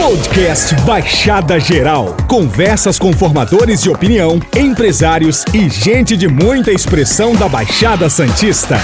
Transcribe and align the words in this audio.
Podcast 0.00 0.74
Baixada 0.86 1.60
Geral. 1.60 2.16
Conversas 2.26 2.98
com 2.98 3.12
formadores 3.12 3.82
de 3.82 3.90
opinião, 3.90 4.40
empresários 4.56 5.44
e 5.52 5.68
gente 5.68 6.16
de 6.16 6.26
muita 6.26 6.72
expressão 6.72 7.36
da 7.36 7.46
Baixada 7.46 8.08
Santista. 8.08 8.76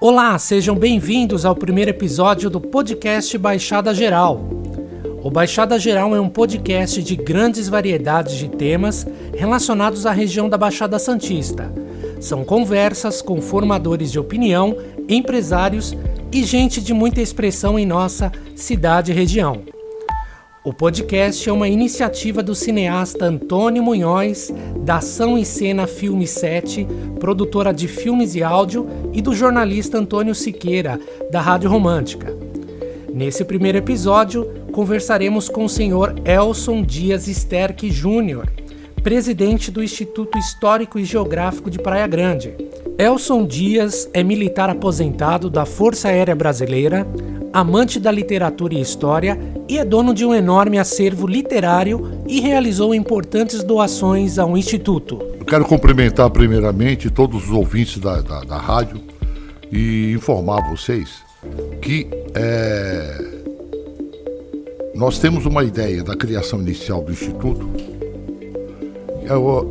Olá, 0.00 0.38
sejam 0.38 0.76
bem-vindos 0.76 1.44
ao 1.44 1.56
primeiro 1.56 1.90
episódio 1.90 2.48
do 2.48 2.60
podcast 2.60 3.36
Baixada 3.36 3.92
Geral. 3.92 4.48
O 5.20 5.28
Baixada 5.32 5.80
Geral 5.80 6.14
é 6.14 6.20
um 6.20 6.28
podcast 6.28 7.02
de 7.02 7.16
grandes 7.16 7.68
variedades 7.68 8.36
de 8.36 8.48
temas 8.48 9.04
relacionados 9.36 10.06
à 10.06 10.12
região 10.12 10.48
da 10.48 10.56
Baixada 10.56 10.96
Santista. 10.96 11.72
São 12.20 12.44
conversas 12.44 13.20
com 13.20 13.42
formadores 13.42 14.12
de 14.12 14.18
opinião, 14.18 14.76
empresários 15.08 15.92
e 15.92 16.13
gente 16.42 16.80
de 16.80 16.92
muita 16.92 17.20
expressão 17.20 17.78
em 17.78 17.86
nossa 17.86 18.32
cidade 18.56 19.12
e 19.12 19.14
região. 19.14 19.62
O 20.64 20.72
podcast 20.72 21.46
é 21.46 21.52
uma 21.52 21.68
iniciativa 21.68 22.42
do 22.42 22.54
cineasta 22.54 23.26
Antônio 23.26 23.82
Munhoz, 23.82 24.50
da 24.80 24.96
Ação 24.96 25.36
em 25.36 25.44
Cena 25.44 25.86
Filme 25.86 26.26
7, 26.26 26.86
produtora 27.20 27.70
de 27.70 27.86
filmes 27.86 28.34
e 28.34 28.42
áudio, 28.42 28.88
e 29.12 29.20
do 29.20 29.34
jornalista 29.34 29.98
Antônio 29.98 30.34
Siqueira, 30.34 30.98
da 31.30 31.40
Rádio 31.42 31.68
Romântica. 31.68 32.34
Nesse 33.12 33.44
primeiro 33.44 33.76
episódio, 33.76 34.50
conversaremos 34.72 35.50
com 35.50 35.66
o 35.66 35.68
senhor 35.68 36.14
Elson 36.24 36.82
Dias 36.82 37.28
Sterck 37.28 37.90
Júnior, 37.90 38.50
presidente 39.02 39.70
do 39.70 39.84
Instituto 39.84 40.38
Histórico 40.38 40.98
e 40.98 41.04
Geográfico 41.04 41.70
de 41.70 41.78
Praia 41.78 42.06
Grande. 42.06 42.56
Elson 42.98 43.44
Dias 43.44 44.08
é 44.14 44.22
militar 44.22 44.70
aposentado 44.70 45.50
da 45.50 45.66
Força 45.66 46.08
Aérea 46.08 46.34
Brasileira, 46.34 47.04
amante 47.52 47.98
da 47.98 48.10
literatura 48.10 48.74
e 48.74 48.80
história 48.80 49.36
e 49.68 49.78
é 49.78 49.84
dono 49.84 50.14
de 50.14 50.24
um 50.24 50.32
enorme 50.32 50.78
acervo 50.78 51.26
literário 51.26 52.22
e 52.28 52.40
realizou 52.40 52.94
importantes 52.94 53.64
doações 53.64 54.38
ao 54.38 54.56
Instituto. 54.56 55.18
Eu 55.40 55.44
quero 55.44 55.64
cumprimentar 55.64 56.30
primeiramente 56.30 57.10
todos 57.10 57.44
os 57.44 57.50
ouvintes 57.50 57.98
da, 57.98 58.20
da, 58.20 58.40
da 58.40 58.56
rádio 58.58 59.00
e 59.72 60.12
informar 60.12 60.70
vocês 60.70 61.24
que 61.82 62.08
é, 62.34 63.24
nós 64.94 65.18
temos 65.18 65.46
uma 65.46 65.64
ideia 65.64 66.04
da 66.04 66.16
criação 66.16 66.60
inicial 66.60 67.02
do 67.02 67.10
Instituto 67.10 67.68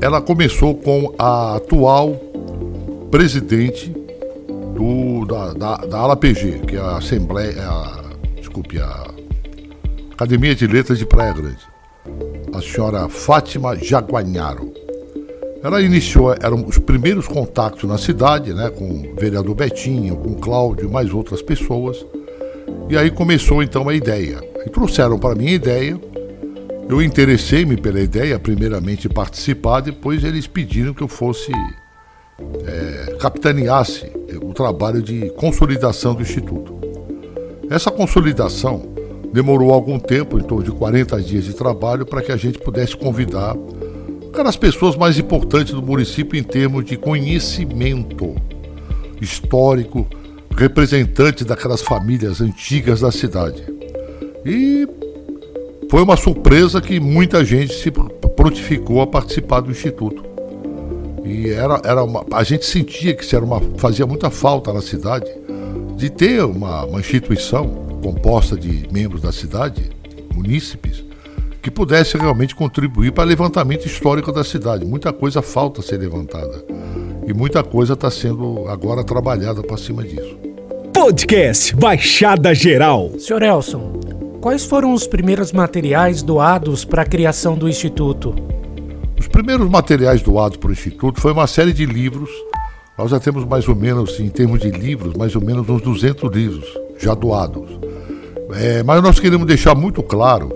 ela 0.01 0.19
começou 0.19 0.73
com 0.73 1.13
a 1.17 1.55
atual 1.57 2.19
presidente 3.13 3.93
do, 4.73 5.23
da, 5.27 5.53
da, 5.53 5.75
da 5.85 6.17
que 6.17 6.75
é 6.75 6.79
a 6.79 6.97
Assembleia, 6.97 7.51
é 7.51 7.63
a, 7.63 8.01
desculpe, 8.39 8.79
a 8.79 9.07
Academia 10.13 10.55
de 10.55 10.65
Letras 10.65 10.97
de 10.97 11.05
Praia 11.05 11.31
Grande, 11.31 11.59
a 12.51 12.59
senhora 12.59 13.07
Fátima 13.07 13.75
Jaguanharo. 13.75 14.73
Ela 15.61 15.83
iniciou, 15.83 16.33
eram 16.41 16.65
os 16.65 16.79
primeiros 16.79 17.27
contatos 17.27 17.83
na 17.83 17.99
cidade, 17.99 18.51
né, 18.51 18.71
com 18.71 18.83
o 18.83 19.15
vereador 19.15 19.53
Betinho, 19.53 20.15
com 20.15 20.31
o 20.31 20.37
Cláudio 20.37 20.89
e 20.89 20.91
mais 20.91 21.13
outras 21.13 21.43
pessoas. 21.43 22.03
E 22.89 22.97
aí 22.97 23.11
começou 23.11 23.61
então 23.61 23.87
a 23.87 23.93
ideia. 23.93 24.39
E 24.65 24.71
trouxeram 24.71 25.19
para 25.19 25.35
mim 25.35 25.49
a 25.49 25.51
ideia 25.51 26.01
eu 26.89 27.01
interessei-me 27.01 27.77
pela 27.77 28.01
ideia, 28.01 28.37
primeiramente 28.39 29.07
participar, 29.07 29.81
depois 29.81 30.23
eles 30.23 30.47
pediram 30.47 30.93
que 30.93 31.01
eu 31.01 31.07
fosse 31.07 31.51
é, 32.65 33.15
capitaneasse 33.19 34.11
o 34.41 34.53
trabalho 34.53 35.01
de 35.01 35.29
consolidação 35.31 36.13
do 36.13 36.21
Instituto. 36.21 36.75
Essa 37.69 37.89
consolidação 37.89 38.93
demorou 39.31 39.73
algum 39.73 39.97
tempo, 39.97 40.37
em 40.37 40.43
torno 40.43 40.63
de 40.63 40.71
40 40.71 41.21
dias 41.21 41.45
de 41.45 41.53
trabalho, 41.53 42.05
para 42.05 42.21
que 42.21 42.31
a 42.31 42.37
gente 42.37 42.59
pudesse 42.59 42.95
convidar 42.95 43.55
aquelas 44.31 44.55
pessoas 44.55 44.95
mais 44.95 45.17
importantes 45.17 45.73
do 45.73 45.81
município 45.81 46.39
em 46.39 46.43
termos 46.43 46.85
de 46.85 46.97
conhecimento 46.97 48.35
histórico, 49.21 50.07
representantes 50.55 51.45
daquelas 51.45 51.81
famílias 51.81 52.41
antigas 52.41 52.99
da 52.99 53.11
cidade. 53.11 53.63
E 54.45 54.87
foi 55.89 56.01
uma 56.01 56.17
surpresa 56.17 56.81
que 56.81 56.99
muita 56.99 57.45
gente 57.45 57.73
se 57.73 57.91
prontificou 57.91 59.01
a 59.01 59.07
participar 59.07 59.61
do 59.61 59.71
Instituto. 59.71 60.32
E 61.23 61.49
era, 61.49 61.81
era 61.83 62.03
uma, 62.03 62.25
a 62.31 62.43
gente 62.43 62.65
sentia 62.65 63.13
que 63.13 63.35
era 63.35 63.43
uma, 63.43 63.61
fazia 63.77 64.05
muita 64.05 64.29
falta 64.29 64.73
na 64.73 64.81
cidade 64.81 65.29
de 65.95 66.09
ter 66.09 66.43
uma, 66.43 66.85
uma 66.85 66.99
instituição 66.99 67.67
composta 68.01 68.57
de 68.57 68.87
membros 68.91 69.21
da 69.21 69.31
cidade, 69.31 69.89
munícipes, 70.33 71.03
que 71.61 71.71
pudesse 71.71 72.17
realmente 72.17 72.53
contribuir 72.53 73.13
para 73.13 73.23
o 73.23 73.27
levantamento 73.27 73.85
histórico 73.85 74.31
da 74.31 74.43
cidade. 74.43 74.85
Muita 74.85 75.13
coisa 75.13 75.41
falta 75.41 75.81
ser 75.81 75.97
levantada. 75.97 76.65
E 77.25 77.33
muita 77.33 77.63
coisa 77.63 77.93
está 77.93 78.11
sendo 78.11 78.67
agora 78.67 79.01
trabalhada 79.01 79.63
para 79.63 79.77
cima 79.77 80.03
disso. 80.03 80.37
Podcast 80.93 81.73
Baixada 81.75 82.53
Geral. 82.53 83.13
Senhor 83.17 83.41
Elson, 83.41 83.93
Quais 84.43 84.65
foram 84.65 84.93
os 84.93 85.07
primeiros 85.07 85.53
materiais 85.53 86.21
doados 86.21 86.83
para 86.83 87.03
a 87.03 87.05
criação 87.05 87.55
do 87.55 87.69
Instituto? 87.69 88.35
Os 89.23 89.29
primeiros 89.29 89.69
materiais 89.69 90.21
doados 90.21 90.57
para 90.57 90.69
o 90.69 90.73
Instituto 90.73 91.21
foi 91.21 91.31
uma 91.31 91.47
série 91.47 91.71
de 91.71 91.85
livros. 91.85 92.29
Nós 92.97 93.09
já 93.09 93.21
temos 93.21 93.45
mais 93.45 93.65
ou 93.69 93.73
menos, 93.73 94.19
em 94.19 94.27
termos 94.27 94.59
de 94.59 94.69
livros, 94.69 95.13
mais 95.13 95.33
ou 95.33 95.41
menos 95.41 95.67
uns 95.69 95.81
200 95.81 96.29
livros 96.29 96.65
já 96.99 97.13
doados. 97.13 97.69
É, 98.53 98.83
mas 98.83 99.01
nós 99.01 99.21
queremos 99.21 99.47
deixar 99.47 99.75
muito 99.75 100.03
claro 100.03 100.51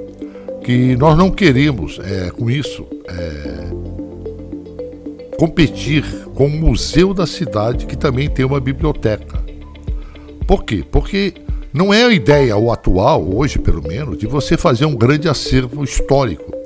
que 0.66 0.98
nós 0.98 1.18
não 1.18 1.32
queremos, 1.32 1.98
é, 2.04 2.30
com 2.30 2.50
isso, 2.50 2.86
é, 3.08 3.70
competir 5.40 6.04
com 6.36 6.48
o 6.48 6.50
Museu 6.50 7.14
da 7.14 7.26
Cidade, 7.26 7.86
que 7.86 7.96
também 7.96 8.30
tem 8.30 8.44
uma 8.44 8.60
biblioteca. 8.60 9.42
Por 10.46 10.66
quê? 10.66 10.84
Porque 10.92 11.36
não 11.74 11.94
é 11.94 12.04
a 12.04 12.12
ideia, 12.12 12.58
o 12.58 12.70
atual, 12.70 13.26
hoje 13.34 13.60
pelo 13.60 13.82
menos, 13.82 14.18
de 14.18 14.28
você 14.28 14.58
fazer 14.58 14.86
um 14.86 14.96
grande 14.96 15.30
acervo 15.30 15.86
histórico, 15.86 16.57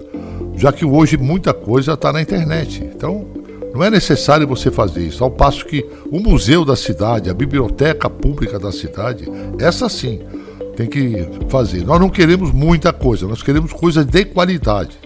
já 0.62 0.72
que 0.72 0.86
hoje 0.86 1.18
muita 1.18 1.56
coisa 1.56 1.94
está 1.94 2.14
na 2.14 2.22
internet. 2.22 2.84
Então, 2.84 3.26
não 3.74 3.84
é 3.84 3.90
necessário 3.90 4.48
você 4.48 4.70
fazer 4.70 5.08
isso. 5.08 5.24
Ao 5.24 5.32
passo 5.32 5.66
que 5.66 5.84
o 6.12 6.20
museu 6.20 6.64
da 6.64 6.76
cidade, 6.76 7.32
a 7.32 7.34
biblioteca 7.34 8.08
pública 8.08 8.60
da 8.60 8.72
cidade, 8.72 9.28
essa 9.58 9.90
sim 9.90 10.22
tem 10.76 10.86
que 10.86 11.28
fazer. 11.50 11.84
Nós 11.84 12.00
não 12.00 12.12
queremos 12.12 12.52
muita 12.52 12.94
coisa, 12.94 13.28
nós 13.28 13.42
queremos 13.42 13.74
coisa 13.74 14.06
de 14.06 14.24
qualidade 14.24 15.00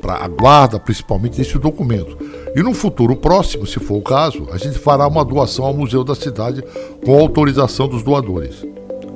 para 0.00 0.24
a 0.24 0.28
guarda, 0.28 0.78
principalmente 0.78 1.36
desse 1.36 1.58
documento. 1.58 2.16
E 2.54 2.62
no 2.62 2.72
futuro 2.72 3.16
próximo, 3.16 3.66
se 3.66 3.80
for 3.80 3.96
o 3.96 4.02
caso, 4.02 4.46
a 4.52 4.56
gente 4.56 4.78
fará 4.78 5.08
uma 5.08 5.24
doação 5.24 5.64
ao 5.64 5.74
museu 5.74 6.04
da 6.04 6.14
cidade 6.14 6.62
com 7.04 7.18
autorização 7.18 7.88
dos 7.88 8.04
doadores. 8.04 8.64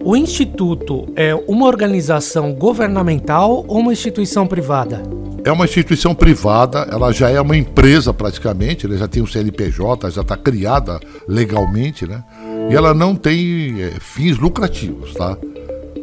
O 0.09 0.15
Instituto 0.15 1.09
é 1.17 1.34
uma 1.49 1.67
organização 1.67 2.55
governamental 2.55 3.65
ou 3.67 3.81
uma 3.81 3.93
instituição 3.93 4.47
privada? 4.47 5.03
É 5.44 5.50
uma 5.50 5.65
instituição 5.65 6.15
privada, 6.15 6.87
ela 6.93 7.11
já 7.11 7.28
é 7.28 7.41
uma 7.41 7.56
empresa 7.56 8.15
praticamente, 8.15 8.87
ela 8.87 8.97
já 8.97 9.09
tem 9.09 9.21
o 9.21 9.27
CNPJ, 9.27 10.12
já 10.12 10.21
está 10.21 10.37
criada 10.37 11.00
legalmente, 11.27 12.06
né? 12.06 12.22
E 12.71 12.75
ela 12.77 12.95
não 12.95 13.16
tem 13.16 13.83
é, 13.83 13.95
fins 13.99 14.39
lucrativos, 14.39 15.12
tá? 15.12 15.37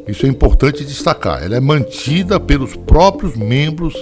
Isso 0.05 0.25
é 0.25 0.29
importante 0.29 0.83
destacar. 0.83 1.41
Ela 1.41 1.55
é 1.55 1.61
mantida 1.61 2.41
pelos 2.41 2.75
próprios 2.75 3.37
membros 3.37 3.95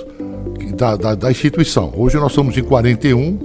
da, 0.75 0.95
da, 0.95 1.13
da 1.13 1.29
instituição. 1.29 1.94
Hoje 1.95 2.17
nós 2.17 2.31
somos 2.31 2.57
em 2.57 2.63
41 2.63 3.38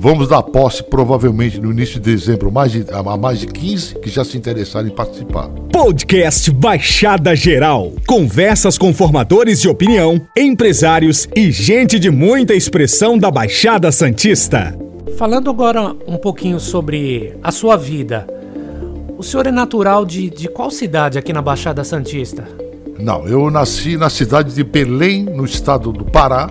Vamos 0.00 0.28
dar 0.28 0.44
posse 0.44 0.80
provavelmente 0.80 1.60
no 1.60 1.72
início 1.72 1.98
de 1.98 2.12
dezembro 2.12 2.52
mais 2.52 2.70
de, 2.70 2.86
a 2.92 3.02
mais 3.16 3.40
de 3.40 3.48
15 3.48 3.96
que 3.96 4.08
já 4.08 4.24
se 4.24 4.38
interessaram 4.38 4.86
em 4.86 4.94
participar. 4.94 5.50
Podcast 5.80 6.50
Baixada 6.50 7.36
Geral. 7.36 7.92
Conversas 8.04 8.76
com 8.76 8.92
formadores 8.92 9.60
de 9.60 9.68
opinião, 9.68 10.20
empresários 10.36 11.28
e 11.36 11.52
gente 11.52 12.00
de 12.00 12.10
muita 12.10 12.52
expressão 12.52 13.16
da 13.16 13.30
Baixada 13.30 13.92
Santista. 13.92 14.76
Falando 15.16 15.48
agora 15.48 15.94
um 16.04 16.16
pouquinho 16.16 16.58
sobre 16.58 17.32
a 17.44 17.52
sua 17.52 17.76
vida. 17.76 18.26
O 19.16 19.22
senhor 19.22 19.46
é 19.46 19.52
natural 19.52 20.04
de, 20.04 20.28
de 20.28 20.48
qual 20.48 20.68
cidade 20.68 21.16
aqui 21.16 21.32
na 21.32 21.40
Baixada 21.40 21.84
Santista? 21.84 22.48
Não, 22.98 23.28
eu 23.28 23.48
nasci 23.48 23.96
na 23.96 24.10
cidade 24.10 24.52
de 24.52 24.64
Belém, 24.64 25.22
no 25.22 25.44
estado 25.44 25.92
do 25.92 26.04
Pará, 26.04 26.50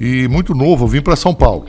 e 0.00 0.26
muito 0.26 0.52
novo 0.52 0.84
vim 0.88 1.00
para 1.00 1.14
São 1.14 1.32
Paulo 1.32 1.66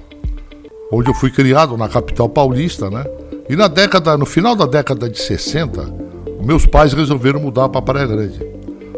onde 0.92 1.10
eu 1.10 1.14
fui 1.16 1.32
criado 1.32 1.76
na 1.76 1.90
capital 1.90 2.30
paulista, 2.30 2.88
né? 2.88 3.04
E 3.50 3.56
na 3.56 3.68
década, 3.68 4.16
no 4.16 4.28
final 4.28 4.56
da 4.56 4.68
década 4.68 5.10
de 5.10 5.20
60, 5.20 6.13
meus 6.44 6.66
pais 6.66 6.94
resolveram 6.94 7.40
mudar 7.40 7.70
para 7.70 7.82
Praia 7.82 8.08
Grande. 8.08 8.40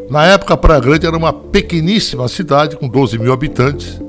Na 0.10 0.26
época, 0.26 0.58
Praia 0.58 0.80
Grande 0.80 1.06
era 1.06 1.16
uma 1.16 1.32
pequeníssima 1.32 2.28
cidade 2.28 2.76
com 2.76 2.88
12 2.88 3.18
mil 3.20 3.32
habitantes 3.32 4.00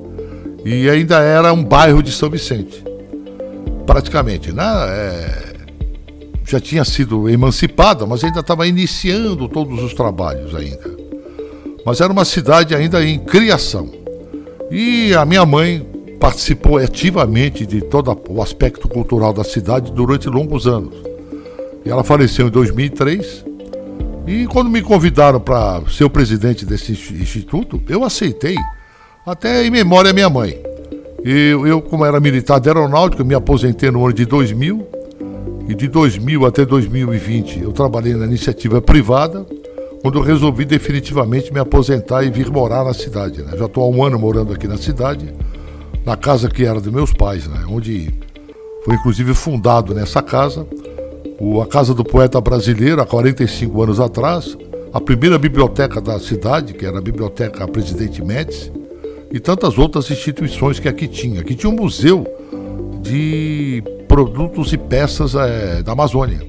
e 0.64 0.88
ainda 0.88 1.20
era 1.20 1.52
um 1.52 1.62
bairro 1.62 2.02
de 2.02 2.10
São 2.10 2.30
Vicente. 2.30 2.82
Praticamente, 3.86 4.52
né? 4.52 4.64
É... 4.88 5.56
já 6.44 6.60
tinha 6.60 6.84
sido 6.84 7.28
emancipada, 7.28 8.06
mas 8.06 8.24
ainda 8.24 8.40
estava 8.40 8.66
iniciando 8.66 9.48
todos 9.48 9.82
os 9.82 9.94
trabalhos 9.94 10.54
ainda. 10.54 10.96
mas 11.84 12.00
era 12.00 12.12
uma 12.12 12.24
cidade 12.24 12.74
ainda 12.74 13.04
em 13.04 13.18
criação. 13.18 13.90
E 14.70 15.14
a 15.14 15.24
minha 15.24 15.46
mãe 15.46 15.86
participou 16.18 16.78
ativamente 16.78 17.64
de 17.64 17.80
todo 17.80 18.16
o 18.28 18.42
aspecto 18.42 18.88
cultural 18.88 19.32
da 19.32 19.44
cidade 19.44 19.92
durante 19.92 20.28
longos 20.28 20.66
anos. 20.66 21.15
E 21.86 21.88
ela 21.88 22.02
faleceu 22.02 22.48
em 22.48 22.50
2003. 22.50 23.44
E 24.26 24.44
quando 24.48 24.68
me 24.68 24.82
convidaram 24.82 25.38
para 25.38 25.82
ser 25.88 26.02
o 26.02 26.10
presidente 26.10 26.66
desse 26.66 26.90
instituto, 26.90 27.80
eu 27.88 28.02
aceitei, 28.02 28.56
até 29.24 29.64
em 29.64 29.70
memória 29.70 30.10
à 30.10 30.12
minha 30.12 30.28
mãe. 30.28 30.60
Eu, 31.22 31.64
eu, 31.64 31.80
como 31.80 32.04
era 32.04 32.18
militar 32.18 32.58
de 32.58 32.68
aeronáutica, 32.68 33.22
me 33.22 33.36
aposentei 33.36 33.88
no 33.88 34.04
ano 34.04 34.12
de 34.12 34.26
2000. 34.26 34.84
E 35.68 35.74
de 35.74 35.86
2000 35.86 36.44
até 36.44 36.64
2020 36.64 37.60
eu 37.60 37.72
trabalhei 37.72 38.14
na 38.14 38.24
iniciativa 38.24 38.80
privada, 38.80 39.46
quando 40.00 40.18
eu 40.18 40.22
resolvi 40.22 40.64
definitivamente 40.64 41.52
me 41.52 41.58
aposentar 41.58 42.24
e 42.24 42.30
vir 42.30 42.50
morar 42.50 42.84
na 42.84 42.94
cidade. 42.94 43.42
Né? 43.42 43.56
Já 43.56 43.66
estou 43.66 43.84
há 43.84 43.88
um 43.88 44.04
ano 44.04 44.18
morando 44.18 44.52
aqui 44.52 44.68
na 44.68 44.76
cidade, 44.76 45.32
na 46.04 46.16
casa 46.16 46.48
que 46.48 46.64
era 46.64 46.80
dos 46.80 46.92
meus 46.92 47.12
pais, 47.12 47.48
né? 47.48 47.64
onde 47.68 48.12
foi 48.84 48.94
inclusive 48.94 49.34
fundado 49.34 49.92
nessa 49.92 50.22
casa 50.22 50.64
a 51.62 51.66
Casa 51.66 51.92
do 51.94 52.04
Poeta 52.04 52.40
Brasileiro, 52.40 53.00
há 53.00 53.06
45 53.06 53.82
anos 53.82 54.00
atrás, 54.00 54.56
a 54.92 55.00
primeira 55.00 55.38
biblioteca 55.38 56.00
da 56.00 56.18
cidade, 56.18 56.72
que 56.72 56.86
era 56.86 56.98
a 56.98 57.02
Biblioteca 57.02 57.68
Presidente 57.68 58.24
Médici, 58.24 58.72
e 59.30 59.38
tantas 59.38 59.76
outras 59.76 60.10
instituições 60.10 60.78
que 60.78 60.88
aqui 60.88 61.06
tinha. 61.06 61.40
Aqui 61.40 61.54
tinha 61.54 61.70
um 61.70 61.76
museu 61.76 62.26
de 63.02 63.82
produtos 64.08 64.72
e 64.72 64.78
peças 64.78 65.34
é, 65.34 65.82
da 65.82 65.92
Amazônia. 65.92 66.40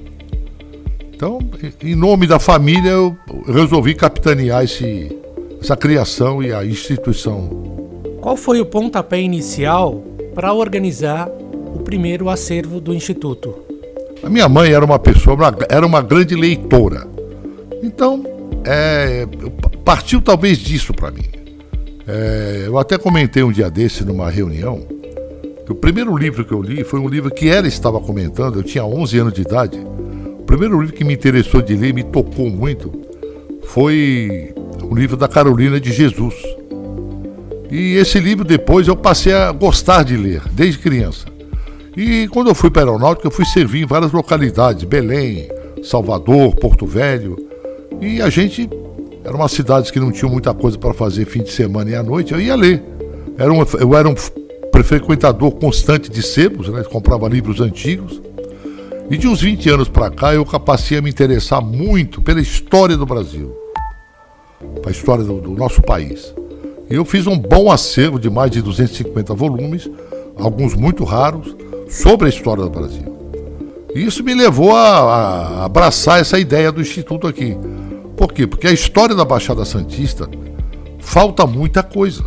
Então, 1.14 1.38
em 1.82 1.94
nome 1.94 2.26
da 2.26 2.38
família, 2.38 2.90
eu 2.90 3.16
resolvi 3.46 3.94
capitanear 3.94 4.64
esse, 4.64 5.14
essa 5.60 5.76
criação 5.76 6.42
e 6.42 6.52
a 6.52 6.64
instituição. 6.64 7.50
Qual 8.20 8.36
foi 8.36 8.60
o 8.60 8.66
pontapé 8.66 9.20
inicial 9.20 10.02
para 10.34 10.54
organizar 10.54 11.28
o 11.74 11.80
primeiro 11.80 12.28
acervo 12.30 12.80
do 12.80 12.94
Instituto? 12.94 13.67
A 14.22 14.28
minha 14.28 14.48
mãe 14.48 14.72
era 14.72 14.84
uma 14.84 14.98
pessoa, 14.98 15.36
era 15.68 15.86
uma 15.86 16.02
grande 16.02 16.34
leitora. 16.34 17.06
Então, 17.82 18.24
é, 18.64 19.26
partiu 19.84 20.20
talvez 20.20 20.58
disso 20.58 20.92
para 20.92 21.10
mim. 21.10 21.24
É, 22.06 22.64
eu 22.66 22.78
até 22.78 22.98
comentei 22.98 23.42
um 23.42 23.52
dia 23.52 23.70
desse 23.70 24.04
numa 24.04 24.30
reunião 24.30 24.86
que 25.64 25.72
o 25.72 25.74
primeiro 25.74 26.16
livro 26.16 26.44
que 26.46 26.52
eu 26.52 26.62
li 26.62 26.82
foi 26.82 26.98
um 26.98 27.06
livro 27.06 27.30
que 27.30 27.48
ela 27.48 27.68
estava 27.68 28.00
comentando, 28.00 28.58
eu 28.58 28.62
tinha 28.62 28.84
11 28.84 29.18
anos 29.18 29.32
de 29.34 29.42
idade. 29.42 29.78
O 30.38 30.42
primeiro 30.44 30.80
livro 30.80 30.96
que 30.96 31.04
me 31.04 31.12
interessou 31.12 31.60
de 31.60 31.76
ler, 31.76 31.92
me 31.92 32.02
tocou 32.02 32.48
muito, 32.48 32.90
foi 33.64 34.54
o 34.82 34.94
livro 34.94 35.14
da 35.14 35.28
Carolina 35.28 35.78
de 35.78 35.92
Jesus. 35.92 36.34
E 37.70 37.96
esse 37.96 38.18
livro 38.18 38.44
depois 38.44 38.88
eu 38.88 38.96
passei 38.96 39.34
a 39.34 39.52
gostar 39.52 40.02
de 40.04 40.16
ler, 40.16 40.40
desde 40.52 40.78
criança. 40.78 41.26
E 41.98 42.28
quando 42.28 42.46
eu 42.46 42.54
fui 42.54 42.70
para 42.70 42.82
a 42.82 42.84
aeronáutica, 42.84 43.26
eu 43.26 43.30
fui 43.32 43.44
servir 43.44 43.82
em 43.82 43.84
várias 43.84 44.12
localidades, 44.12 44.84
Belém, 44.84 45.48
Salvador, 45.82 46.54
Porto 46.54 46.86
Velho. 46.86 47.36
E 48.00 48.22
a 48.22 48.30
gente 48.30 48.70
eram 49.24 49.40
umas 49.40 49.50
cidades 49.50 49.90
que 49.90 49.98
não 49.98 50.12
tinham 50.12 50.30
muita 50.30 50.54
coisa 50.54 50.78
para 50.78 50.94
fazer 50.94 51.24
fim 51.24 51.42
de 51.42 51.50
semana 51.50 51.90
e 51.90 51.96
à 51.96 52.02
noite, 52.04 52.32
eu 52.32 52.40
ia 52.40 52.54
ler. 52.54 52.84
Era 53.36 53.52
um, 53.52 53.64
eu 53.80 53.96
era 53.96 54.08
um 54.08 54.14
frequentador 54.84 55.50
constante 55.56 56.08
de 56.08 56.22
sebos, 56.22 56.68
né? 56.68 56.84
comprava 56.84 57.28
livros 57.28 57.60
antigos. 57.60 58.22
E 59.10 59.16
de 59.16 59.26
uns 59.26 59.40
20 59.40 59.68
anos 59.68 59.88
para 59.88 60.08
cá 60.08 60.32
eu 60.32 60.46
passei 60.46 60.98
a 60.98 61.02
me 61.02 61.10
interessar 61.10 61.60
muito 61.60 62.22
pela 62.22 62.40
história 62.40 62.96
do 62.96 63.06
Brasil, 63.06 63.52
a 64.86 64.90
história 64.92 65.24
do, 65.24 65.40
do 65.40 65.50
nosso 65.50 65.82
país. 65.82 66.32
E 66.88 66.94
eu 66.94 67.04
fiz 67.04 67.26
um 67.26 67.36
bom 67.36 67.72
acervo 67.72 68.20
de 68.20 68.30
mais 68.30 68.52
de 68.52 68.62
250 68.62 69.34
volumes, 69.34 69.90
alguns 70.36 70.76
muito 70.76 71.02
raros, 71.02 71.56
sobre 71.88 72.26
a 72.26 72.28
história 72.28 72.62
do 72.62 72.70
Brasil. 72.70 73.16
Isso 73.94 74.22
me 74.22 74.34
levou 74.34 74.76
a, 74.76 74.98
a 74.98 75.64
abraçar 75.64 76.20
essa 76.20 76.38
ideia 76.38 76.70
do 76.70 76.80
Instituto 76.80 77.26
aqui. 77.26 77.56
Por 78.16 78.32
quê? 78.32 78.46
Porque 78.46 78.66
a 78.66 78.72
história 78.72 79.14
da 79.14 79.24
Baixada 79.24 79.64
Santista 79.64 80.28
falta 80.98 81.46
muita 81.46 81.82
coisa. 81.82 82.24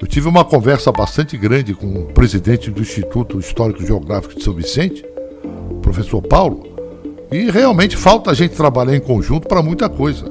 Eu 0.00 0.06
tive 0.06 0.28
uma 0.28 0.44
conversa 0.44 0.90
bastante 0.90 1.36
grande 1.36 1.72
com 1.74 1.86
o 1.86 2.06
presidente 2.06 2.70
do 2.70 2.82
Instituto 2.82 3.38
Histórico 3.38 3.86
Geográfico 3.86 4.34
de 4.34 4.42
São 4.42 4.52
Vicente, 4.52 5.04
o 5.70 5.76
professor 5.76 6.20
Paulo, 6.20 6.66
e 7.30 7.50
realmente 7.50 7.96
falta 7.96 8.30
a 8.30 8.34
gente 8.34 8.54
trabalhar 8.54 8.94
em 8.94 9.00
conjunto 9.00 9.48
para 9.48 9.62
muita 9.62 9.88
coisa. 9.88 10.26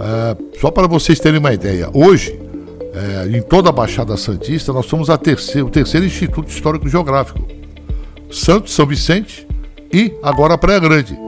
É, 0.00 0.58
só 0.60 0.70
para 0.70 0.86
vocês 0.86 1.18
terem 1.18 1.38
uma 1.38 1.52
ideia, 1.52 1.88
hoje, 1.94 2.38
é, 2.92 3.36
em 3.36 3.40
toda 3.40 3.70
a 3.70 3.72
Baixada 3.72 4.16
Santista, 4.16 4.72
nós 4.72 4.86
somos 4.86 5.08
o 5.08 5.18
terceiro 5.18 6.06
Instituto 6.06 6.48
Histórico 6.48 6.88
Geográfico. 6.88 7.57
Santos, 8.30 8.74
São 8.74 8.86
Vicente 8.86 9.46
e 9.92 10.12
agora 10.22 10.58
Praia 10.58 10.80
Grande. 10.80 11.18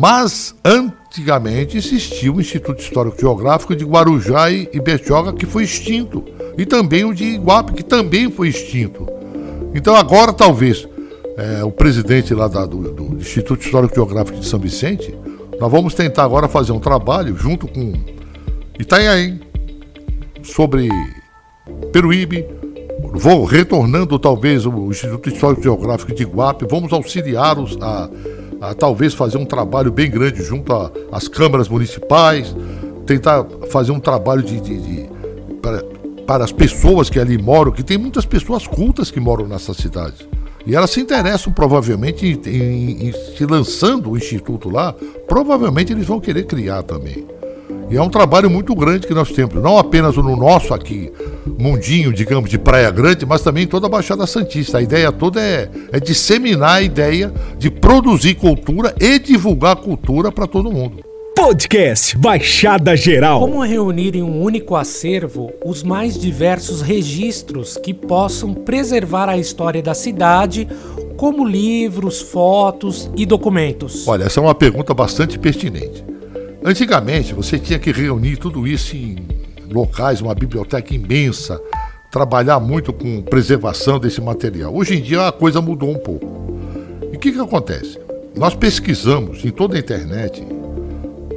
Mas 0.00 0.54
antigamente 0.64 1.76
existia 1.76 2.32
o 2.32 2.40
Instituto 2.40 2.80
Histórico 2.80 3.20
Geográfico 3.20 3.74
de 3.74 3.84
Guarujá 3.84 4.50
e 4.50 4.80
Bertioga, 4.80 5.32
que 5.32 5.46
foi 5.46 5.64
extinto, 5.64 6.24
e 6.56 6.64
também 6.64 7.04
o 7.04 7.12
de 7.12 7.24
Iguape, 7.24 7.72
que 7.72 7.82
também 7.82 8.30
foi 8.30 8.48
extinto. 8.48 9.06
Então 9.74 9.94
agora 9.94 10.32
talvez 10.32 10.88
é, 11.36 11.62
o 11.62 11.70
presidente 11.70 12.34
lá 12.34 12.48
da, 12.48 12.66
do, 12.66 12.92
do, 12.92 13.16
Instituto 13.16 13.64
Histórico 13.64 13.94
Geográfico 13.94 14.38
de 14.38 14.46
São 14.46 14.58
Vicente, 14.58 15.14
nós 15.60 15.70
vamos 15.70 15.94
tentar 15.94 16.24
agora 16.24 16.48
fazer 16.48 16.72
um 16.72 16.80
trabalho 16.80 17.36
junto 17.36 17.68
com 17.68 17.92
Itanhaém 18.78 19.40
sobre 20.42 20.88
Peruíbe, 21.92 22.44
vou 23.00 23.44
retornando 23.44 24.18
talvez 24.18 24.66
o 24.66 24.90
Instituto 24.90 25.28
Histórico 25.28 25.62
Geográfico 25.62 26.14
de 26.14 26.22
Iguape, 26.22 26.66
vamos 26.68 26.92
auxiliá-los 26.92 27.76
a 27.80 28.08
a 28.60 28.74
talvez 28.74 29.14
fazer 29.14 29.38
um 29.38 29.44
trabalho 29.44 29.90
bem 29.92 30.10
grande 30.10 30.42
junto 30.42 30.72
às 31.12 31.28
câmaras 31.28 31.68
municipais, 31.68 32.54
tentar 33.06 33.46
fazer 33.70 33.92
um 33.92 34.00
trabalho 34.00 34.42
de, 34.42 34.60
de, 34.60 34.80
de 34.80 35.08
para, 35.62 35.84
para 36.26 36.44
as 36.44 36.52
pessoas 36.52 37.08
que 37.08 37.18
ali 37.18 37.38
moram, 37.38 37.72
que 37.72 37.82
tem 37.82 37.96
muitas 37.96 38.26
pessoas 38.26 38.66
cultas 38.66 39.10
que 39.10 39.20
moram 39.20 39.46
nessa 39.46 39.72
cidade. 39.72 40.28
E 40.66 40.74
elas 40.74 40.90
se 40.90 41.00
interessam 41.00 41.52
provavelmente 41.52 42.26
em, 42.26 42.50
em, 42.50 43.08
em 43.08 43.12
se 43.12 43.46
lançando 43.46 44.10
o 44.10 44.16
instituto 44.16 44.68
lá, 44.68 44.94
provavelmente 45.26 45.92
eles 45.92 46.06
vão 46.06 46.20
querer 46.20 46.44
criar 46.44 46.82
também. 46.82 47.26
E 47.90 47.96
é 47.96 48.02
um 48.02 48.10
trabalho 48.10 48.50
muito 48.50 48.74
grande 48.74 49.06
que 49.06 49.14
nós 49.14 49.30
temos, 49.30 49.54
não 49.54 49.78
apenas 49.78 50.14
no 50.16 50.36
nosso 50.36 50.74
aqui, 50.74 51.10
mundinho, 51.58 52.12
digamos, 52.12 52.50
de 52.50 52.58
Praia 52.58 52.90
Grande, 52.90 53.24
mas 53.24 53.40
também 53.40 53.64
em 53.64 53.66
toda 53.66 53.86
a 53.86 53.90
Baixada 53.90 54.26
Santista. 54.26 54.76
A 54.76 54.82
ideia 54.82 55.10
toda 55.10 55.40
é, 55.40 55.70
é 55.90 55.98
disseminar 55.98 56.76
a 56.76 56.82
ideia 56.82 57.32
de 57.56 57.70
produzir 57.70 58.34
cultura 58.34 58.94
e 59.00 59.18
divulgar 59.18 59.76
cultura 59.76 60.30
para 60.30 60.46
todo 60.46 60.70
mundo. 60.70 61.02
Podcast 61.34 62.18
Baixada 62.18 62.94
Geral. 62.94 63.40
Como 63.40 63.62
reunir 63.62 64.16
em 64.16 64.22
um 64.22 64.42
único 64.42 64.76
acervo 64.76 65.50
os 65.64 65.82
mais 65.82 66.18
diversos 66.18 66.82
registros 66.82 67.78
que 67.78 67.94
possam 67.94 68.52
preservar 68.52 69.28
a 69.30 69.38
história 69.38 69.80
da 69.80 69.94
cidade, 69.94 70.68
como 71.16 71.46
livros, 71.46 72.20
fotos 72.20 73.10
e 73.16 73.24
documentos? 73.24 74.06
Olha, 74.06 74.24
essa 74.24 74.40
é 74.40 74.42
uma 74.42 74.54
pergunta 74.54 74.92
bastante 74.92 75.38
pertinente. 75.38 76.04
Antigamente, 76.64 77.32
você 77.32 77.58
tinha 77.58 77.78
que 77.78 77.92
reunir 77.92 78.36
tudo 78.36 78.66
isso 78.66 78.96
em 78.96 79.16
locais, 79.70 80.20
uma 80.20 80.34
biblioteca 80.34 80.92
imensa, 80.92 81.60
trabalhar 82.10 82.58
muito 82.58 82.92
com 82.92 83.22
preservação 83.22 83.98
desse 83.98 84.20
material. 84.20 84.74
Hoje 84.74 84.96
em 84.96 85.02
dia 85.02 85.28
a 85.28 85.32
coisa 85.32 85.60
mudou 85.60 85.90
um 85.90 85.98
pouco. 85.98 86.58
E 87.12 87.16
o 87.16 87.18
que, 87.18 87.32
que 87.32 87.40
acontece? 87.40 87.98
Nós 88.34 88.54
pesquisamos 88.54 89.44
em 89.44 89.50
toda 89.50 89.76
a 89.76 89.78
internet. 89.78 90.44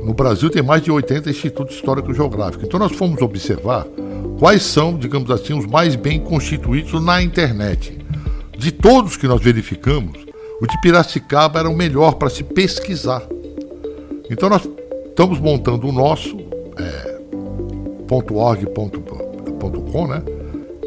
No 0.04 0.13
Brasil 0.13 0.50
tem 0.50 0.63
mais 0.63 0.82
de 0.82 0.92
80 0.92 1.30
institutos 1.30 1.75
históricos 1.75 2.16
geográficos. 2.16 2.66
Então 2.66 2.80
nós 2.80 2.94
fomos 2.94 3.22
observar 3.22 3.86
quais 4.40 4.63
são, 4.63 4.98
digamos 4.98 5.30
assim, 5.30 5.54
os 5.54 5.68
mais 5.68 5.96
bem 5.96 6.20
constituídos 6.20 7.00
na 7.04 7.22
internet. 7.22 8.00
De 8.58 8.72
todos 8.72 9.18
que 9.18 9.28
nós 9.28 9.42
verificamos, 9.42 10.18
o 10.60 10.66
de 10.66 10.80
Piracicaba 10.82 11.60
era 11.60 11.70
o 11.70 11.75
melhor 11.75 12.13
para 12.13 12.30
se 12.30 12.44
pesquisar. 12.44 13.24
Então 14.30 14.50
nós 14.50 14.68
Estamos 15.12 15.39
montando 15.39 15.88
o 15.89 15.91
nosso 15.91 16.38
é, 16.80 17.20
.org.com, 18.10 20.08
né? 20.08 20.24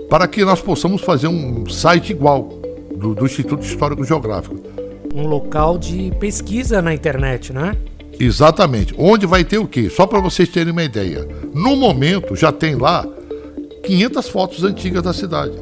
Para 0.08 0.26
que 0.26 0.42
nós 0.44 0.62
possamos 0.62 1.02
fazer 1.02 1.28
um 1.28 1.68
site 1.68 2.10
igual 2.10 2.48
do, 2.96 3.14
do 3.14 3.26
Instituto 3.26 3.62
Histórico 3.62 4.02
Geográfico. 4.02 4.56
Um 5.14 5.26
local 5.26 5.76
de 5.76 6.10
pesquisa 6.18 6.80
na 6.80 6.94
internet, 6.94 7.52
né? 7.52 7.76
Exatamente. 8.18 8.94
Onde 8.96 9.26
vai 9.26 9.44
ter 9.44 9.58
o 9.58 9.68
quê? 9.68 9.90
Só 9.90 10.06
para 10.06 10.20
vocês 10.20 10.48
terem 10.48 10.72
uma 10.72 10.82
ideia. 10.82 11.28
No 11.52 11.76
momento 11.76 12.34
já 12.34 12.50
tem 12.50 12.76
lá 12.76 13.06
500 13.84 14.28
fotos 14.30 14.64
antigas 14.64 15.02
da 15.02 15.12
cidade. 15.12 15.54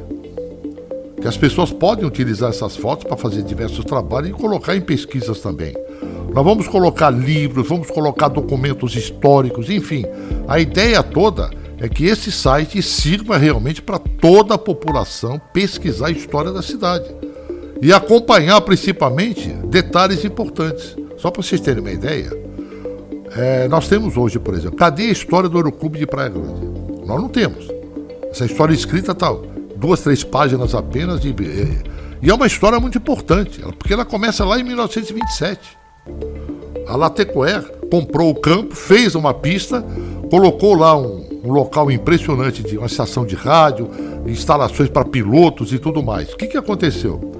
Que 1.19 1.27
as 1.27 1.35
pessoas 1.35 1.69
podem 1.69 2.05
utilizar 2.05 2.49
essas 2.49 2.77
fotos 2.77 3.03
para 3.05 3.17
fazer 3.17 3.43
diversos 3.43 3.83
trabalhos 3.83 4.29
e 4.29 4.33
colocar 4.33 4.73
em 4.73 4.81
pesquisas 4.81 5.41
também. 5.41 5.73
Nós 6.31 6.43
vamos 6.43 6.67
colocar 6.67 7.09
livros, 7.09 7.67
vamos 7.67 7.89
colocar 7.89 8.27
documentos 8.27 8.95
históricos, 8.95 9.69
enfim. 9.69 10.05
A 10.47 10.59
ideia 10.59 11.01
toda 11.01 11.49
é 11.79 11.89
que 11.89 12.05
esse 12.05 12.31
site 12.31 12.81
sirva 12.81 13.37
realmente 13.37 13.81
para 13.81 13.99
toda 13.99 14.55
a 14.55 14.57
população 14.57 15.39
pesquisar 15.51 16.07
a 16.07 16.11
história 16.11 16.51
da 16.51 16.61
cidade 16.61 17.05
e 17.81 17.91
acompanhar 17.91 18.61
principalmente 18.61 19.49
detalhes 19.67 20.23
importantes. 20.23 20.95
Só 21.17 21.29
para 21.29 21.41
vocês 21.41 21.61
terem 21.61 21.81
uma 21.81 21.91
ideia, 21.91 22.31
é, 23.35 23.67
nós 23.67 23.87
temos 23.87 24.15
hoje, 24.15 24.39
por 24.39 24.53
exemplo, 24.53 24.77
cadê 24.77 25.03
a 25.03 25.11
história 25.11 25.49
do 25.49 25.57
Aeroclube 25.57 25.99
de 25.99 26.05
Praia 26.05 26.29
Grande? 26.29 26.67
Nós 27.05 27.21
não 27.21 27.29
temos. 27.29 27.67
Essa 28.31 28.45
história 28.45 28.73
escrita 28.73 29.11
está 29.11 29.35
duas, 29.75 30.01
três 30.01 30.23
páginas 30.23 30.73
apenas 30.73 31.19
de, 31.19 31.35
e 32.23 32.29
é 32.29 32.33
uma 32.33 32.47
história 32.47 32.79
muito 32.79 32.97
importante, 32.97 33.59
porque 33.77 33.91
ela 33.91 34.05
começa 34.05 34.45
lá 34.45 34.57
em 34.57 34.63
1927. 34.63 35.82
A 36.87 36.95
Latecoer 36.95 37.63
comprou 37.89 38.29
o 38.31 38.35
campo, 38.35 38.75
fez 38.75 39.15
uma 39.15 39.33
pista, 39.33 39.83
colocou 40.29 40.75
lá 40.75 40.97
um, 40.97 41.25
um 41.43 41.51
local 41.51 41.91
impressionante 41.91 42.63
de 42.63 42.77
uma 42.77 42.87
estação 42.87 43.25
de 43.25 43.35
rádio, 43.35 43.89
instalações 44.25 44.89
para 44.89 45.05
pilotos 45.05 45.73
e 45.73 45.79
tudo 45.79 46.01
mais. 46.01 46.33
O 46.33 46.37
que, 46.37 46.47
que 46.47 46.57
aconteceu? 46.57 47.33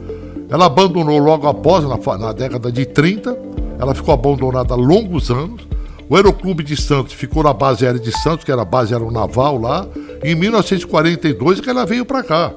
Ela 0.50 0.66
abandonou 0.66 1.18
logo 1.18 1.48
após, 1.48 1.84
na, 1.86 2.18
na 2.18 2.32
década 2.32 2.72
de 2.72 2.86
30, 2.86 3.38
ela 3.80 3.96
ficou 3.96 4.14
abandonada 4.14 4.74
há 4.74 4.78
longos 4.78 5.32
anos. 5.32 5.68
O 6.10 6.16
Aeroclube 6.16 6.64
de 6.64 6.80
Santos 6.80 7.14
ficou 7.14 7.44
na 7.44 7.54
base 7.54 7.86
aérea 7.86 8.00
de 8.00 8.12
Santos, 8.12 8.46
que 8.46 8.52
era 8.52 8.62
a 8.62 8.66
base 8.66 8.94
aeronaval 8.94 9.60
lá. 9.60 9.88
Em 10.24 10.36
1942 10.36 11.60
que 11.60 11.70
ela 11.70 11.86
veio 11.86 12.06
para 12.06 12.22
cá. 12.22 12.54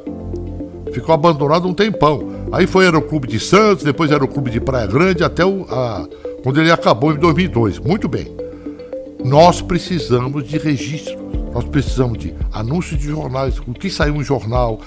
Ficou 0.93 1.15
abandonado 1.15 1.67
um 1.67 1.75
tempão. 1.75 2.29
Aí 2.53 2.67
foi 2.67 2.85
Aeroclube 2.85 3.27
de 3.27 3.41
Santos, 3.41 3.85
depois 3.85 4.13
Aeroclube 4.13 4.51
de 4.51 4.61
Praia 4.61 4.87
Grande, 4.87 5.25
até 5.25 5.45
o, 5.45 5.67
a, 5.69 6.07
quando 6.43 6.61
ele 6.61 6.71
acabou 6.71 7.13
em 7.13 7.19
2002. 7.19 7.79
Muito 7.79 8.09
bem. 8.09 8.27
Nós 9.25 9.61
precisamos 9.61 10.47
de 10.47 10.59
registros. 10.59 11.17
Nós 11.53 11.65
precisamos 11.65 12.19
de 12.19 12.35
anúncios 12.53 13.01
de 13.01 13.07
jornais, 13.07 13.59
o 13.59 13.73
que 13.73 13.89
saiu 13.89 14.17
em 14.17 14.23
jornal, 14.23 14.79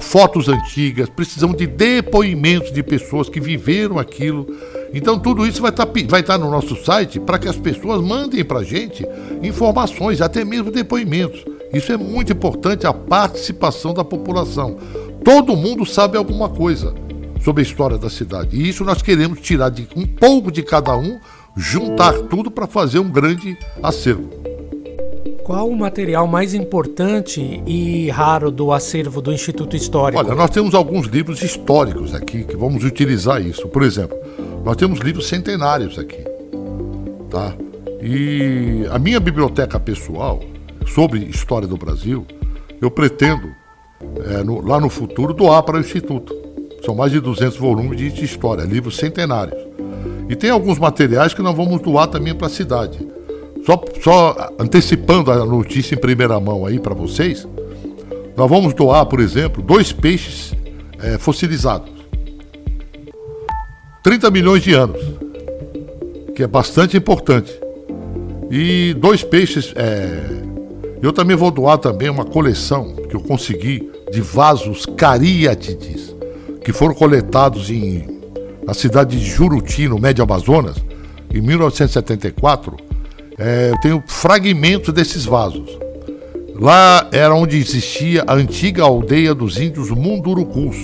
fotos 0.00 0.48
antigas, 0.48 1.08
precisamos 1.08 1.56
de 1.56 1.66
depoimentos 1.66 2.72
de 2.72 2.82
pessoas 2.82 3.28
que 3.28 3.40
viveram 3.40 3.98
aquilo. 3.98 4.46
Então 4.92 5.18
tudo 5.18 5.46
isso 5.46 5.62
vai 5.62 5.70
estar 5.70 5.86
tá, 5.86 5.92
vai 6.08 6.22
tá 6.22 6.36
no 6.36 6.50
nosso 6.50 6.74
site 6.84 7.20
para 7.20 7.38
que 7.38 7.48
as 7.48 7.56
pessoas 7.56 8.02
mandem 8.02 8.44
para 8.44 8.58
a 8.58 8.64
gente 8.64 9.06
informações, 9.42 10.20
até 10.20 10.44
mesmo 10.44 10.70
depoimentos. 10.70 11.44
Isso 11.72 11.92
é 11.92 11.96
muito 11.96 12.32
importante, 12.32 12.86
a 12.86 12.92
participação 12.92 13.94
da 13.94 14.04
população. 14.04 14.76
Todo 15.24 15.56
mundo 15.56 15.86
sabe 15.86 16.18
alguma 16.18 16.48
coisa 16.48 16.94
sobre 17.42 17.62
a 17.62 17.66
história 17.66 17.98
da 17.98 18.10
cidade. 18.10 18.56
E 18.56 18.68
isso 18.68 18.84
nós 18.84 19.02
queremos 19.02 19.40
tirar 19.40 19.70
de 19.70 19.88
um 19.96 20.06
pouco 20.06 20.50
de 20.50 20.62
cada 20.62 20.96
um, 20.96 21.18
juntar 21.56 22.12
tudo 22.22 22.50
para 22.50 22.66
fazer 22.66 22.98
um 22.98 23.08
grande 23.08 23.56
acervo. 23.82 24.28
Qual 25.44 25.66
o 25.66 25.76
material 25.76 26.26
mais 26.26 26.52
importante 26.52 27.62
e 27.66 28.10
raro 28.10 28.50
do 28.50 28.70
acervo 28.70 29.22
do 29.22 29.32
Instituto 29.32 29.74
Histórico? 29.74 30.22
Olha, 30.22 30.34
nós 30.34 30.50
temos 30.50 30.74
alguns 30.74 31.06
livros 31.06 31.42
históricos 31.42 32.14
aqui 32.14 32.44
que 32.44 32.54
vamos 32.54 32.84
utilizar 32.84 33.40
isso. 33.40 33.66
Por 33.68 33.82
exemplo, 33.82 34.14
nós 34.62 34.76
temos 34.76 35.00
livros 35.00 35.26
centenários 35.26 35.98
aqui, 35.98 36.22
tá? 37.30 37.54
E 38.02 38.86
a 38.90 38.98
minha 38.98 39.18
biblioteca 39.18 39.80
pessoal 39.80 40.40
sobre 40.86 41.20
história 41.20 41.66
do 41.66 41.78
Brasil, 41.78 42.26
eu 42.78 42.90
pretendo 42.90 43.48
é, 44.30 44.44
no, 44.44 44.60
lá 44.60 44.78
no 44.78 44.88
futuro 44.88 45.32
doar 45.32 45.62
para 45.62 45.78
o 45.78 45.80
Instituto. 45.80 46.47
São 46.84 46.94
mais 46.94 47.12
de 47.12 47.20
200 47.20 47.56
volumes 47.56 47.98
de 47.98 48.24
história, 48.24 48.62
livros 48.62 48.96
centenários. 48.96 49.60
E 50.28 50.36
tem 50.36 50.50
alguns 50.50 50.78
materiais 50.78 51.34
que 51.34 51.42
nós 51.42 51.56
vamos 51.56 51.80
doar 51.80 52.06
também 52.06 52.34
para 52.34 52.46
a 52.46 52.50
cidade. 52.50 52.98
Só, 53.64 53.84
só 54.00 54.50
antecipando 54.58 55.30
a 55.30 55.44
notícia 55.44 55.94
em 55.94 55.98
primeira 55.98 56.38
mão 56.38 56.64
aí 56.64 56.78
para 56.78 56.94
vocês, 56.94 57.46
nós 58.36 58.48
vamos 58.48 58.72
doar, 58.74 59.04
por 59.06 59.20
exemplo, 59.20 59.62
dois 59.62 59.92
peixes 59.92 60.54
é, 61.02 61.18
fossilizados. 61.18 61.90
30 64.02 64.30
milhões 64.30 64.62
de 64.62 64.72
anos, 64.72 65.00
que 66.34 66.42
é 66.42 66.46
bastante 66.46 66.96
importante. 66.96 67.52
E 68.50 68.94
dois 68.94 69.22
peixes. 69.22 69.72
É... 69.76 70.48
Eu 71.02 71.12
também 71.12 71.36
vou 71.36 71.50
doar 71.50 71.78
também 71.78 72.08
uma 72.08 72.24
coleção 72.24 72.94
que 73.08 73.14
eu 73.14 73.20
consegui 73.20 73.90
de 74.10 74.20
vasos 74.20 74.86
cariátides, 74.96 76.07
que 76.64 76.72
foram 76.72 76.94
coletados 76.94 77.70
em, 77.70 78.06
na 78.66 78.74
cidade 78.74 79.18
de 79.18 79.24
Juruti, 79.24 79.88
no 79.88 79.98
Médio 79.98 80.24
Amazonas, 80.24 80.76
em 81.32 81.40
1974. 81.40 82.76
É, 83.38 83.70
eu 83.70 83.80
tenho 83.80 84.02
fragmentos 84.06 84.92
desses 84.92 85.24
vasos. 85.24 85.78
Lá 86.54 87.06
era 87.12 87.34
onde 87.34 87.56
existia 87.56 88.24
a 88.26 88.34
antiga 88.34 88.82
aldeia 88.82 89.32
dos 89.34 89.58
índios 89.58 89.90
Mundurucus. 89.90 90.76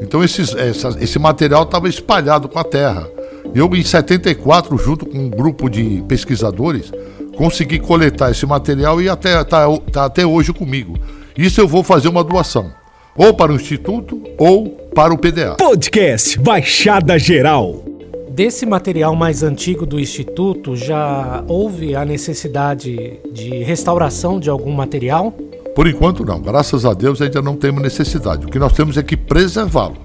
Então 0.00 0.24
esses, 0.24 0.54
essa, 0.56 0.96
esse 1.00 1.18
material 1.18 1.62
estava 1.62 1.88
espalhado 1.88 2.48
com 2.48 2.58
a 2.58 2.64
terra. 2.64 3.08
Eu, 3.54 3.72
em 3.76 3.84
74, 3.84 4.76
junto 4.78 5.06
com 5.06 5.18
um 5.18 5.30
grupo 5.30 5.68
de 5.68 6.02
pesquisadores, 6.08 6.90
consegui 7.36 7.78
coletar 7.78 8.30
esse 8.30 8.44
material 8.44 9.00
e 9.00 9.08
até 9.08 9.40
está 9.40 9.66
tá 9.92 10.04
até 10.06 10.26
hoje 10.26 10.52
comigo. 10.52 10.98
Isso 11.36 11.60
eu 11.60 11.68
vou 11.68 11.82
fazer 11.84 12.08
uma 12.08 12.24
doação, 12.24 12.72
ou 13.16 13.34
para 13.34 13.52
o 13.52 13.56
Instituto 13.56 14.20
ou 14.38 14.70
para 14.94 15.12
o 15.12 15.18
PDA. 15.18 15.56
Podcast 15.58 16.38
Baixada 16.38 17.18
Geral. 17.18 17.84
Desse 18.30 18.64
material 18.64 19.14
mais 19.14 19.42
antigo 19.42 19.84
do 19.84 20.00
Instituto, 20.00 20.74
já 20.74 21.44
houve 21.46 21.94
a 21.94 22.04
necessidade 22.04 23.20
de 23.30 23.62
restauração 23.62 24.40
de 24.40 24.48
algum 24.48 24.72
material? 24.72 25.32
Por 25.74 25.86
enquanto, 25.86 26.24
não. 26.24 26.40
Graças 26.40 26.86
a 26.86 26.94
Deus 26.94 27.20
ainda 27.20 27.42
não 27.42 27.56
temos 27.56 27.82
necessidade. 27.82 28.46
O 28.46 28.48
que 28.48 28.58
nós 28.58 28.72
temos 28.72 28.96
é 28.96 29.02
que 29.02 29.16
preservá-los. 29.16 29.98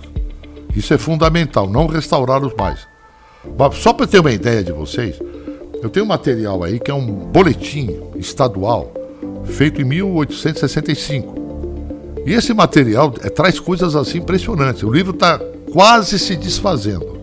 Isso 0.75 0.93
é 0.93 0.97
fundamental, 0.97 1.69
não 1.69 1.87
restaurá-los 1.87 2.53
mais. 2.53 2.85
Mas 3.57 3.75
só 3.75 3.93
para 3.93 4.07
ter 4.07 4.19
uma 4.19 4.31
ideia 4.31 4.61
de 4.61 4.73
vocês, 4.73 5.17
eu 5.81 5.89
tenho 5.89 6.05
um 6.05 6.09
material 6.09 6.63
aí 6.63 6.79
que 6.79 6.91
é 6.91 6.93
um 6.93 7.05
boletim 7.05 7.97
estadual 8.17 8.91
feito 9.45 9.81
em 9.81 9.85
1865. 9.85 11.46
E 12.27 12.33
esse 12.33 12.53
material 12.53 13.13
é, 13.23 13.29
traz 13.29 13.57
coisas 13.57 13.95
assim 13.95 14.17
impressionantes. 14.17 14.83
O 14.83 14.91
livro 14.91 15.13
está 15.13 15.39
quase 15.71 16.19
se 16.19 16.35
desfazendo. 16.35 17.21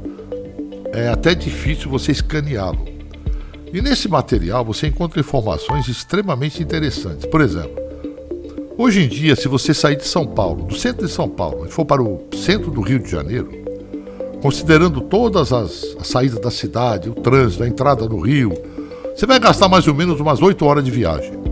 É 0.95 1.09
até 1.09 1.35
difícil 1.35 1.91
você 1.91 2.11
escaneá-lo. 2.11 2.87
E 3.71 3.83
nesse 3.83 4.09
material 4.09 4.65
você 4.65 4.87
encontra 4.87 5.21
informações 5.21 5.89
extremamente 5.89 6.63
interessantes. 6.63 7.27
Por 7.27 7.43
exemplo, 7.43 7.77
hoje 8.79 9.03
em 9.03 9.09
dia, 9.09 9.37
se 9.37 9.47
você 9.47 9.75
sair 9.75 9.97
de 9.97 10.09
São 10.09 10.27
Paulo, 10.27 10.65
do 10.65 10.75
centro 10.75 11.07
de 11.07 11.13
São 11.13 11.29
Paulo, 11.29 11.67
e 11.67 11.71
for 11.71 11.85
para 11.85 12.03
o 12.03 12.27
centro 12.35 12.71
do 12.71 12.81
Rio 12.81 12.99
de 12.99 13.11
Janeiro, 13.11 13.51
considerando 14.41 15.03
todas 15.03 15.53
as, 15.53 15.85
as 16.01 16.07
saídas 16.07 16.41
da 16.41 16.51
cidade, 16.51 17.11
o 17.11 17.15
trânsito, 17.15 17.63
a 17.63 17.69
entrada 17.69 18.09
no 18.09 18.21
Rio, 18.21 18.55
você 19.15 19.27
vai 19.27 19.39
gastar 19.39 19.69
mais 19.69 19.87
ou 19.87 19.93
menos 19.93 20.19
umas 20.19 20.41
8 20.41 20.65
horas 20.65 20.83
de 20.83 20.91
viagem. 20.91 21.44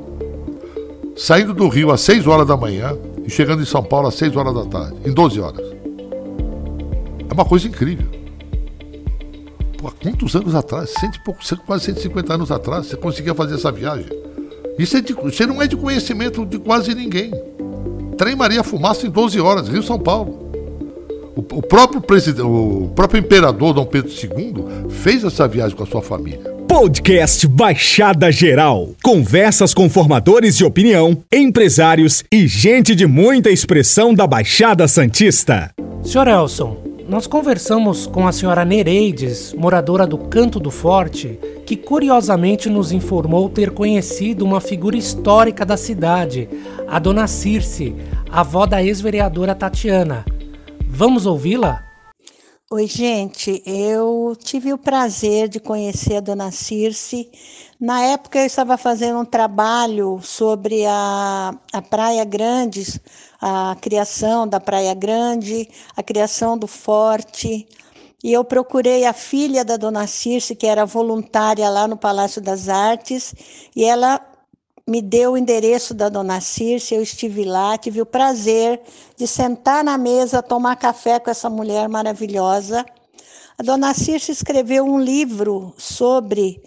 saindo 1.17 1.55
do 1.55 1.67
Rio 1.67 1.91
às 1.91 2.03
6 2.03 2.27
horas 2.27 2.47
da 2.47 2.59
manhã 2.59 2.95
e 3.25 3.31
chegando 3.31 3.63
em 3.63 3.67
São 3.67 3.83
Paulo 3.83 4.09
às 4.09 4.17
6 4.17 4.37
horas 4.37 4.55
da 4.55 4.67
tarde, 4.67 4.97
em 5.07 5.11
12 5.11 5.41
horas. 5.41 5.67
É 7.27 7.33
uma 7.33 7.47
coisa 7.47 7.67
incrível. 7.67 8.07
Pô, 9.79 9.89
há 9.89 9.93
quantos 9.93 10.37
anos 10.37 10.55
atrás? 10.55 10.91
Cento 10.91 11.17
e 11.17 11.25
pouco, 11.25 11.41
quase 11.65 11.87
150 11.87 12.35
anos 12.35 12.53
atrás, 12.53 12.89
você 12.89 12.99
conseguia 12.99 13.35
fazer 13.35 13.55
essa 13.55 13.73
viagem. 13.73 14.24
Isso, 14.79 14.97
é 14.97 15.01
de, 15.01 15.15
isso 15.27 15.47
não 15.47 15.63
é 15.63 15.67
de 15.67 15.77
conhecimento 15.77 16.45
de 16.45 16.59
quase 16.59 16.95
ninguém. 16.95 17.31
Trem 18.19 18.35
Maria 18.35 18.65
Fumaça 18.65 19.07
em 19.07 19.11
12 19.11 19.41
horas, 19.41 19.69
Rio 19.69 19.83
São 19.83 19.99
Paulo. 19.99 20.45
O, 21.37 21.41
o 21.41 21.63
próprio 21.63 22.01
presidente, 22.01 22.43
o 22.43 22.91
próprio 22.95 23.21
imperador 23.21 23.73
Dom 23.73 23.85
Pedro 23.85 24.11
II 24.11 24.91
fez 24.91 25.25
essa 25.25 25.47
viagem 25.47 25.77
com 25.77 25.83
a 25.83 25.87
sua 25.87 26.03
família. 26.03 26.55
Podcast 26.69 27.47
Baixada 27.47 28.33
Geral. 28.33 28.91
Conversas 29.03 29.73
com 29.73 29.89
formadores 29.89 30.57
de 30.57 30.65
opinião, 30.65 31.17
empresários 31.33 32.25
e 32.33 32.47
gente 32.49 32.95
de 32.95 33.07
muita 33.07 33.51
expressão 33.51 34.13
da 34.13 34.27
Baixada 34.27 34.89
Santista. 34.89 35.71
Senhor 36.03 36.27
Elson, 36.27 36.77
nós 37.09 37.27
conversamos 37.27 38.07
com 38.07 38.27
a 38.27 38.33
senhora 38.33 38.65
Nereides, 38.65 39.53
moradora 39.53 40.07
do 40.07 40.19
Canto 40.19 40.59
do 40.59 40.71
Forte, 40.71 41.39
que 41.67 41.77
curiosamente 41.77 42.69
nos 42.69 42.93
informou 42.93 43.49
ter 43.49 43.71
conhecido 43.71 44.45
uma 44.45 44.61
figura 44.61 44.97
histórica 44.97 45.65
da 45.65 45.77
cidade, 45.77 46.49
a 46.87 46.99
dona 46.99 47.27
Circe, 47.27 47.95
avó 48.31 48.67
da 48.67 48.83
ex-vereadora 48.83 49.55
Tatiana. 49.55 50.25
Vamos 50.87 51.27
ouvi-la? 51.27 51.83
Oi, 52.71 52.87
gente. 52.87 53.63
Eu 53.65 54.37
tive 54.37 54.73
o 54.73 54.79
prazer 54.79 55.49
de 55.49 55.61
conhecer 55.61 56.17
a 56.17 56.21
dona 56.21 56.51
Circe. 56.51 57.31
Na 57.81 58.01
época, 58.01 58.39
eu 58.39 58.47
estava 58.47 58.77
fazendo 58.77 59.21
um 59.21 59.25
trabalho 59.25 60.19
sobre 60.23 60.85
a, 60.87 61.55
a 61.73 61.83
Praia 61.83 62.25
Grande, 62.25 63.01
a 63.41 63.77
criação 63.81 64.49
da 64.49 64.59
Praia 64.59 64.95
Grande, 64.95 65.69
a 65.97 66.03
criação 66.03 66.59
do 66.59 66.67
Forte. 66.67 67.67
E 68.25 68.33
eu 68.33 68.43
procurei 68.43 69.05
a 69.05 69.13
filha 69.13 69.63
da 69.63 69.77
dona 69.77 70.07
Circe, 70.07 70.57
que 70.57 70.67
era 70.67 70.87
voluntária 70.87 71.69
lá 71.69 71.87
no 71.87 71.95
Palácio 71.95 72.41
das 72.41 72.71
Artes, 72.71 73.35
e 73.77 73.85
ela 73.85 74.19
me 74.89 75.03
deu 75.03 75.33
o 75.33 75.37
endereço 75.37 75.93
da 75.93 76.09
dona 76.09 76.41
Circe, 76.41 76.95
eu 76.95 77.03
estive 77.03 77.45
lá, 77.45 77.77
tive 77.77 78.01
o 78.01 78.07
prazer 78.07 78.81
de 79.15 79.27
sentar 79.27 79.85
na 79.85 79.99
mesa, 79.99 80.43
tomar 80.43 80.77
café 80.77 81.21
com 81.21 81.31
essa 81.31 81.51
mulher 81.51 81.87
maravilhosa. 81.87 82.87
A 83.59 83.63
dona 83.63 83.93
Circe 83.93 84.33
escreveu 84.33 84.87
um 84.87 84.99
livro 84.99 85.75
sobre 85.77 86.63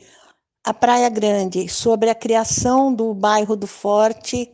a 0.64 0.76
Praia 0.76 1.10
Grande, 1.10 1.68
sobre 1.68 2.12
a 2.12 2.16
criação 2.16 2.94
do 2.94 3.16
bairro 3.16 3.56
do 3.56 3.66
Forte. 3.66 4.48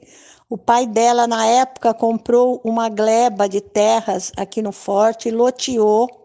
O 0.49 0.57
pai 0.57 0.87
dela, 0.87 1.27
na 1.27 1.45
época, 1.45 1.93
comprou 1.93 2.61
uma 2.63 2.87
gleba 2.87 3.49
de 3.49 3.59
terras 3.59 4.31
aqui 4.37 4.61
no 4.61 4.71
Forte, 4.71 5.29
loteou 5.29 6.22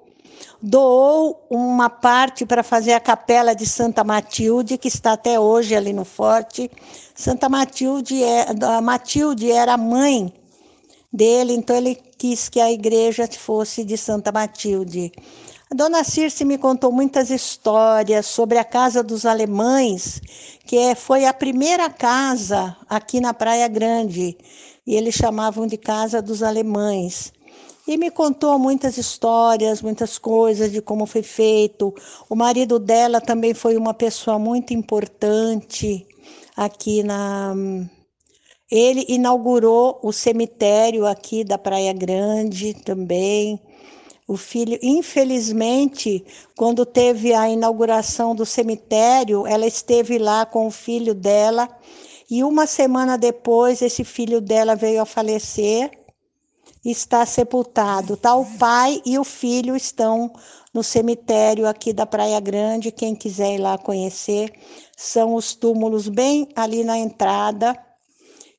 doou 0.61 1.47
uma 1.49 1.89
parte 1.89 2.45
para 2.45 2.63
fazer 2.63 2.93
a 2.93 3.01
capela 3.01 3.55
de 3.55 3.65
Santa 3.65 4.03
Matilde, 4.03 4.77
que 4.77 4.89
está 4.89 5.13
até 5.13 5.39
hoje 5.39 5.75
ali 5.75 5.93
no 5.93 6.05
Forte. 6.05 6.71
Santa 7.15 7.49
Matilde, 7.49 8.23
é, 8.23 8.47
a 8.63 8.81
Matilde 8.81 9.51
era 9.51 9.75
a 9.75 9.79
mãe 9.79 10.33
dele, 11.13 11.55
então 11.55 11.77
ele 11.77 11.95
quis 11.95 12.49
que 12.49 12.61
a 12.61 12.71
igreja 12.71 13.29
fosse 13.39 13.85
de 13.85 13.97
Santa 13.97 14.33
Matilde. 14.33 15.13
A 15.71 15.75
dona 15.75 16.03
Circe 16.03 16.45
me 16.45 16.57
contou 16.57 16.91
muitas 16.91 17.31
histórias 17.31 18.27
sobre 18.27 18.59
a 18.59 18.65
casa 18.65 19.03
dos 19.03 19.27
alemães, 19.27 20.21
que 20.67 20.77
é, 20.77 20.95
foi 20.95 21.25
a 21.27 21.33
primeira 21.33 21.91
casa 21.91 22.77
aqui 22.89 23.21
na 23.21 23.35
Praia 23.35 23.69
Grande, 23.69 24.37
e 24.87 24.95
eles 24.97 25.15
chamavam 25.15 25.67
de 25.67 25.77
Casa 25.77 26.23
dos 26.23 26.43
Alemães 26.43 27.33
e 27.89 27.97
me 27.97 28.11
contou 28.11 28.59
muitas 28.59 28.99
histórias, 28.99 29.81
muitas 29.81 30.19
coisas 30.19 30.71
de 30.71 30.83
como 30.83 31.07
foi 31.07 31.23
feito. 31.23 31.95
O 32.29 32.37
marido 32.37 32.79
dela 32.79 33.19
também 33.19 33.55
foi 33.55 33.79
uma 33.79 33.95
pessoa 33.95 34.39
muito 34.39 34.75
importante 34.75 36.07
aqui 36.55 37.03
na. 37.03 37.55
Ele 38.71 39.07
inaugurou 39.09 39.99
o 40.03 40.13
cemitério 40.13 41.07
aqui 41.07 41.43
da 41.43 41.57
Praia 41.57 41.95
Grande 41.95 42.75
também. 42.75 43.59
O 44.27 44.37
filho, 44.37 44.79
infelizmente, 44.83 46.23
quando 46.55 46.85
teve 46.85 47.33
a 47.33 47.49
inauguração 47.49 48.35
do 48.35 48.45
cemitério, 48.45 49.47
ela 49.47 49.67
esteve 49.67 50.19
lá 50.19 50.45
com 50.45 50.67
o 50.67 50.71
filho 50.71 51.15
dela 51.15 51.67
e 52.31 52.45
uma 52.45 52.67
semana 52.67 53.17
depois 53.17 53.81
esse 53.81 54.05
filho 54.05 54.43
dela 54.43 54.77
veio 54.77 55.01
a 55.01 55.07
falecer 55.07 55.98
está 56.85 57.25
sepultado. 57.27 58.17
Tá 58.17 58.35
o 58.35 58.45
pai 58.45 59.03
e 59.05 59.19
o 59.19 59.25
filho 59.25 59.77
estão 59.77 60.33
no 60.73 60.83
cemitério 60.83 61.67
aqui 61.67 61.93
da 61.93 62.07
Praia 62.07 62.41
Grande. 62.41 62.93
Quem 62.93 63.15
quiser 63.15 63.55
ir 63.55 63.59
lá 63.59 63.77
conhecer, 63.79 64.53
são 64.97 65.35
os 65.35 65.55
túmulos 65.55 66.09
bem 66.09 66.49
ali 66.55 66.85
na 66.85 66.99
entrada. 66.99 67.77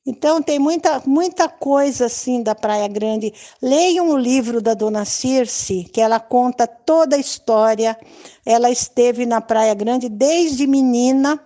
Então 0.06 0.42
tem 0.42 0.58
muita, 0.58 1.02
muita 1.06 1.48
coisa 1.48 2.06
assim 2.06 2.42
da 2.42 2.54
Praia 2.54 2.88
Grande. 2.88 3.32
Leiam 3.60 4.10
o 4.10 4.16
livro 4.16 4.60
da 4.60 4.74
Dona 4.74 5.04
Circe, 5.04 5.84
que 5.92 6.00
ela 6.00 6.18
conta 6.18 6.66
toda 6.66 7.16
a 7.16 7.18
história. 7.20 7.98
Ela 8.44 8.70
esteve 8.70 9.26
na 9.26 9.40
Praia 9.40 9.74
Grande 9.74 10.08
desde 10.08 10.66
menina, 10.66 11.38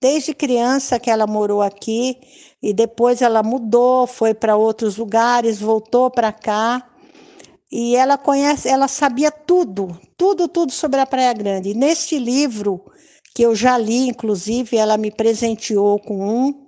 desde 0.00 0.34
criança 0.34 0.98
que 0.98 1.10
ela 1.10 1.26
morou 1.26 1.62
aqui 1.62 2.18
e 2.62 2.72
depois 2.72 3.22
ela 3.22 3.42
mudou, 3.42 4.06
foi 4.06 4.34
para 4.34 4.56
outros 4.56 4.96
lugares, 4.96 5.60
voltou 5.60 6.10
para 6.10 6.32
cá. 6.32 6.88
E 7.70 7.94
ela 7.96 8.16
conhece, 8.16 8.68
ela 8.68 8.88
sabia 8.88 9.30
tudo, 9.30 9.98
tudo, 10.16 10.48
tudo 10.48 10.72
sobre 10.72 11.00
a 11.00 11.06
Praia 11.06 11.32
Grande. 11.32 11.74
Neste 11.74 12.18
livro, 12.18 12.82
que 13.34 13.42
eu 13.42 13.54
já 13.54 13.76
li, 13.76 14.08
inclusive, 14.08 14.76
ela 14.76 14.96
me 14.96 15.10
presenteou 15.10 16.00
com 16.00 16.26
um, 16.26 16.66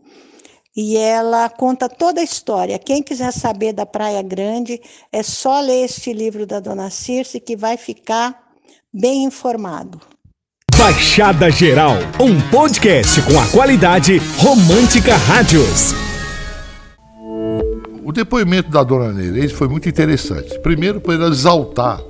e 0.76 0.96
ela 0.96 1.48
conta 1.48 1.88
toda 1.88 2.20
a 2.20 2.24
história. 2.24 2.78
Quem 2.78 3.02
quiser 3.02 3.32
saber 3.32 3.72
da 3.72 3.86
Praia 3.86 4.22
Grande, 4.22 4.80
é 5.10 5.22
só 5.22 5.60
ler 5.60 5.84
este 5.84 6.12
livro 6.12 6.46
da 6.46 6.60
Dona 6.60 6.90
Circe 6.90 7.40
que 7.40 7.56
vai 7.56 7.76
ficar 7.76 8.50
bem 8.92 9.24
informado. 9.24 10.00
Baixada 10.80 11.50
Geral, 11.50 11.96
um 12.18 12.40
podcast 12.48 13.20
com 13.30 13.38
a 13.38 13.46
qualidade 13.48 14.16
Romântica 14.38 15.14
Rádios. 15.14 15.92
O 18.02 18.10
depoimento 18.10 18.70
da 18.70 18.82
dona 18.82 19.12
Nereide 19.12 19.52
foi 19.52 19.68
muito 19.68 19.90
interessante. 19.90 20.58
Primeiro, 20.60 20.98
por 20.98 21.12
ela 21.12 21.28
exaltar 21.28 22.00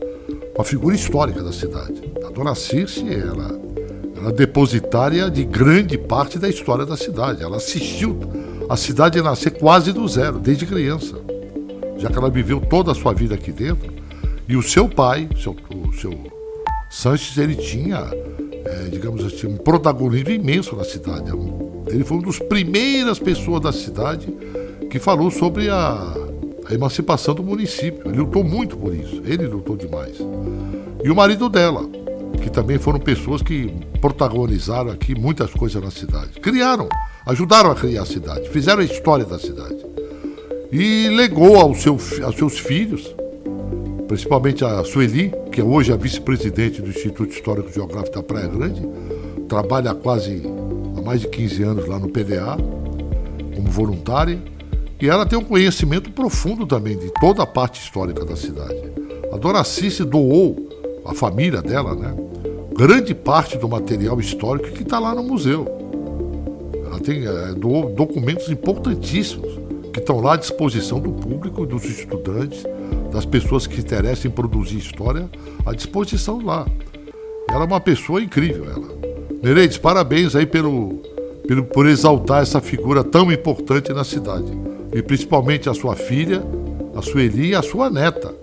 uma 0.55 0.65
figura 0.65 0.95
histórica 0.95 1.43
da 1.43 1.53
cidade. 1.53 2.01
A 2.25 2.31
dona 2.31 2.55
Circe, 2.55 3.05
ela, 3.13 3.61
ela 4.17 4.29
é 4.29 4.33
depositária 4.33 5.29
de 5.29 5.43
grande 5.45 5.99
parte 5.99 6.39
da 6.39 6.49
história 6.49 6.87
da 6.87 6.97
cidade. 6.97 7.43
Ela 7.43 7.57
assistiu 7.57 8.21
a 8.69 8.77
cidade 8.77 9.21
nascer 9.21 9.51
quase 9.51 9.93
do 9.93 10.07
zero, 10.07 10.39
desde 10.39 10.65
criança. 10.65 11.17
Já 11.99 12.09
que 12.09 12.17
ela 12.17 12.31
viveu 12.31 12.61
toda 12.61 12.93
a 12.93 12.95
sua 12.95 13.13
vida 13.13 13.35
aqui 13.35 13.51
dentro. 13.51 13.93
E 14.49 14.55
o 14.55 14.63
seu 14.63 14.89
pai, 14.89 15.29
seu, 15.37 15.57
o 15.75 15.93
seu 15.93 16.17
Sanches, 16.91 17.39
ele 17.39 17.55
tinha 17.55 18.11
é, 18.65 18.89
digamos 18.91 19.25
assim, 19.25 19.47
um 19.47 19.57
protagonismo 19.57 20.31
imenso 20.31 20.77
na 20.77 20.85
cidade. 20.85 21.31
É 21.31 21.95
ele 21.95 22.05
foi 22.05 22.19
uma 22.19 22.27
das 22.27 22.39
primeiras 22.39 23.19
pessoas 23.19 23.61
da 23.61 23.73
cidade 23.73 24.29
que 24.91 24.99
falou 24.99 25.31
sobre 25.31 25.69
a, 25.69 26.15
a 26.67 26.75
emancipação 26.75 27.35
do 27.35 27.43
município. 27.43 28.03
Ele 28.07 28.19
lutou 28.19 28.45
muito 28.45 28.77
por 28.77 28.95
isso. 28.95 29.23
Ele 29.25 29.47
lutou 29.47 29.77
demais. 29.77 30.17
E 31.03 31.11
o 31.11 31.15
marido 31.15 31.49
dela, 31.49 31.89
que 32.43 32.51
também 32.51 32.79
foram 32.79 32.99
pessoas 32.99 33.43
que 33.43 33.73
protagonizaram 34.01 34.91
aqui 34.91 35.15
muitas 35.15 35.51
coisas 35.51 35.83
na 35.83 35.91
cidade. 35.91 36.41
Criaram, 36.41 36.89
ajudaram 37.27 37.71
a 37.71 37.75
criar 37.75 38.03
a 38.03 38.07
cidade, 38.07 38.49
fizeram 38.51 38.81
a 38.81 38.85
história 38.85 39.25
da 39.25 39.39
cidade. 39.39 39.79
E 40.73 41.09
legou 41.09 41.57
ao 41.57 41.75
seu, 41.75 41.99
aos 42.25 42.37
seus 42.37 42.59
filhos 42.59 43.15
principalmente 44.11 44.65
a 44.65 44.83
Sueli, 44.83 45.33
que 45.53 45.61
é 45.61 45.65
hoje 45.65 45.93
a 45.93 45.97
vice-presidente 45.97 46.83
do 46.83 46.91
Instituto 46.91 47.31
Histórico 47.31 47.73
Geográfico 47.73 48.17
da 48.17 48.23
Praia 48.25 48.49
Grande, 48.49 48.83
trabalha 49.49 49.93
há 49.93 49.95
quase 49.95 50.43
há 50.99 51.01
mais 51.01 51.21
de 51.21 51.29
15 51.29 51.63
anos 51.63 51.87
lá 51.87 51.97
no 51.97 52.09
PDA, 52.09 52.57
como 53.55 53.71
voluntária, 53.71 54.43
e 55.01 55.09
ela 55.09 55.25
tem 55.25 55.39
um 55.39 55.45
conhecimento 55.45 56.11
profundo 56.11 56.67
também 56.67 56.99
de 56.99 57.09
toda 57.21 57.45
a 57.45 57.47
parte 57.47 57.81
histórica 57.81 58.25
da 58.25 58.35
cidade. 58.35 58.83
A 59.33 59.37
Dona 59.37 59.63
Cici 59.63 60.03
doou, 60.03 60.57
a 61.05 61.15
família 61.15 61.63
dela, 61.63 61.95
né, 61.95 62.13
grande 62.77 63.15
parte 63.15 63.57
do 63.59 63.69
material 63.69 64.19
histórico 64.19 64.73
que 64.73 64.83
está 64.83 64.99
lá 64.99 65.15
no 65.15 65.23
museu. 65.23 65.69
Ela 66.85 66.99
tem 66.99 67.29
é, 67.29 67.55
doou 67.55 67.89
documentos 67.95 68.49
importantíssimos 68.49 69.57
que 69.93 70.01
estão 70.01 70.19
lá 70.19 70.35
à 70.35 70.37
disposição 70.37 70.99
do 70.99 71.13
público 71.13 71.63
e 71.63 71.67
dos 71.69 71.85
estudantes 71.85 72.65
das 73.13 73.25
pessoas 73.25 73.67
que 73.67 73.81
interessam 73.81 74.31
em 74.31 74.35
produzir 74.35 74.79
história 74.79 75.29
à 75.67 75.73
disposição 75.73 76.45
lá. 76.45 76.67
Ela 77.49 77.65
é 77.65 77.67
uma 77.67 77.81
pessoa 77.81 78.23
incrível, 78.23 78.65
ela. 78.65 78.89
Nereides, 79.43 79.79
parabéns 79.79 80.37
aí 80.37 80.47
pelo, 80.47 81.01
pelo, 81.47 81.65
por 81.65 81.87
exaltar 81.87 82.43
essa 82.43 82.61
figura 82.61 83.03
tão 83.03 83.33
importante 83.33 83.93
na 83.93 84.05
cidade. 84.05 84.53
E 84.93 85.03
principalmente 85.03 85.69
a 85.69 85.75
sua 85.75 85.97
filha, 85.97 86.43
a 86.95 87.03
Sueli 87.03 87.51
e 87.51 87.55
a 87.55 87.63
sua 87.63 87.89
neta, 87.89 88.35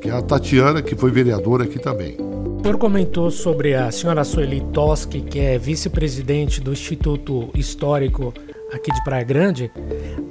que 0.00 0.08
é 0.08 0.12
a 0.12 0.22
Tatiana, 0.22 0.82
que 0.82 0.96
foi 0.96 1.10
vereadora 1.10 1.64
aqui 1.64 1.78
também. 1.78 2.16
O 2.58 2.62
senhor 2.62 2.78
comentou 2.78 3.30
sobre 3.30 3.74
a 3.74 3.90
senhora 3.90 4.24
Sueli 4.24 4.60
Toschi, 4.72 5.20
que 5.20 5.38
é 5.38 5.58
vice-presidente 5.58 6.60
do 6.60 6.72
Instituto 6.72 7.48
Histórico 7.54 8.34
aqui 8.72 8.92
de 8.92 9.02
Praia 9.04 9.24
Grande. 9.24 9.70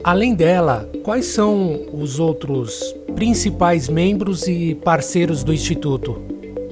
Além 0.03 0.35
dela, 0.35 0.89
quais 1.03 1.25
são 1.27 1.85
os 1.93 2.19
outros 2.19 2.93
principais 3.17 3.89
membros 3.89 4.47
e 4.47 4.75
parceiros 4.75 5.43
do 5.43 5.51
Instituto? 5.51 6.21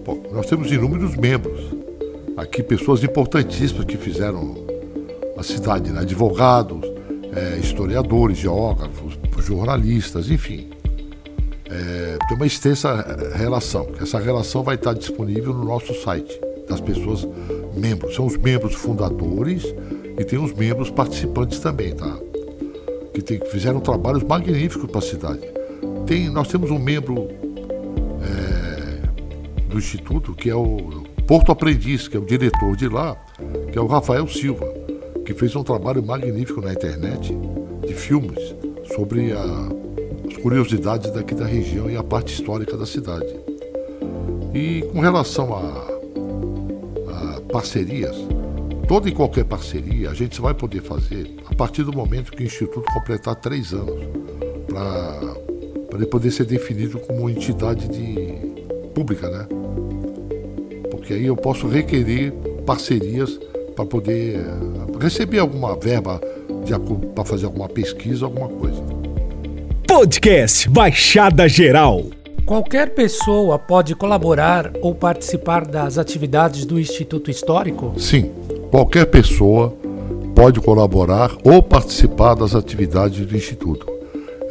Bom, 0.06 0.22
nós 0.32 0.46
temos 0.46 0.72
inúmeros 0.72 1.16
membros. 1.16 1.60
Aqui, 2.38 2.62
pessoas 2.62 3.04
importantíssimas 3.04 3.84
que 3.84 3.98
fizeram 3.98 4.54
a 5.36 5.42
cidade, 5.42 5.90
né? 5.90 6.02
advogados, 6.02 6.82
é, 7.36 7.58
historiadores, 7.58 8.38
geógrafos, 8.38 9.18
jornalistas, 9.40 10.30
enfim. 10.30 10.70
É, 11.68 12.18
tem 12.28 12.38
uma 12.38 12.46
extensa 12.46 13.34
relação. 13.34 13.88
Essa 14.00 14.20
relação 14.20 14.62
vai 14.62 14.76
estar 14.76 14.94
disponível 14.94 15.52
no 15.52 15.66
nosso 15.66 16.00
site 16.04 16.40
das 16.70 16.80
pessoas 16.80 17.28
membros. 17.76 18.14
São 18.14 18.28
os 18.28 18.38
membros 18.38 18.76
fundadores 18.76 19.64
e 20.16 20.24
tem 20.24 20.38
os 20.38 20.54
membros 20.54 20.92
participantes 20.92 21.58
também, 21.58 21.96
tá? 21.96 22.20
Que, 23.16 23.24
tem, 23.24 23.40
fizeram 23.50 23.80
trabalhos 23.80 24.22
magníficos 24.22 24.88
para 24.92 25.00
a 25.00 25.02
cidade. 25.02 25.55
Tem, 26.06 26.30
nós 26.30 26.48
temos 26.48 26.70
um 26.70 26.78
membro 26.78 27.28
é, 28.22 29.66
do 29.68 29.80
Instituto, 29.80 30.36
que 30.36 30.52
é 30.52 30.56
o 30.56 31.04
Porto 31.28 31.52
Aprendiz, 31.52 32.08
que 32.08 32.16
é 32.16 32.20
o 32.20 32.26
diretor 32.26 32.76
de 32.76 32.88
lá, 32.88 33.18
que 33.72 33.78
é 33.78 33.82
o 33.82 33.88
Rafael 33.88 34.28
Silva, 34.28 34.72
que 35.26 35.34
fez 35.34 35.56
um 35.56 35.64
trabalho 35.64 36.06
magnífico 36.06 36.62
na 36.62 36.74
internet 36.74 37.36
de 37.88 37.94
filmes 37.96 38.56
sobre 38.96 39.32
a, 39.32 39.42
as 40.30 40.38
curiosidades 40.38 41.12
daqui 41.12 41.34
da 41.34 41.46
região 41.46 41.90
e 41.90 41.98
a 41.98 42.04
parte 42.04 42.34
histórica 42.34 42.78
da 42.78 42.86
cidade. 42.86 43.36
E 44.54 44.84
com 44.94 45.00
relação 45.00 45.56
a, 45.56 45.88
a 47.38 47.42
parcerias, 47.52 48.16
toda 48.88 49.10
e 49.10 49.12
qualquer 49.12 49.46
parceria 49.46 50.12
a 50.12 50.14
gente 50.14 50.40
vai 50.40 50.54
poder 50.54 50.84
fazer 50.84 51.36
a 51.50 51.56
partir 51.56 51.82
do 51.82 51.92
momento 51.92 52.32
que 52.32 52.44
o 52.44 52.46
Instituto 52.46 52.86
completar 52.94 53.36
três 53.36 53.74
anos, 53.74 54.04
para 54.68 55.45
ele 55.96 56.06
poder 56.06 56.32
ser 56.32 56.46
definido 56.46 57.00
como 57.00 57.30
entidade 57.30 57.88
de, 57.88 58.56
pública, 58.96 59.30
né? 59.30 59.46
Porque 60.90 61.14
aí 61.14 61.26
eu 61.26 61.36
posso 61.36 61.68
requerer 61.68 62.32
parcerias 62.66 63.38
para 63.76 63.86
poder 63.86 64.40
receber 65.00 65.40
alguma 65.40 65.76
verba 65.76 66.22
para 67.14 67.26
fazer 67.26 67.46
alguma 67.46 67.70
pesquisa, 67.70 68.26
alguma 68.26 68.48
coisa. 68.48 68.82
Podcast 69.88 70.68
Baixada 70.70 71.48
Geral. 71.48 72.06
Qualquer 72.46 72.94
pessoa 72.94 73.60
pode 73.60 73.96
colaborar 73.96 74.72
ou 74.82 74.96
participar 74.96 75.66
das 75.66 75.98
atividades 75.98 76.66
do 76.66 76.80
Instituto 76.80 77.30
Histórico? 77.30 77.94
Sim, 77.98 78.32
qualquer 78.72 79.06
pessoa 79.06 79.76
pode 80.34 80.60
colaborar 80.60 81.32
ou 81.44 81.62
participar 81.62 82.36
das 82.36 82.56
atividades 82.56 83.26
do 83.26 83.36
Instituto. 83.36 83.95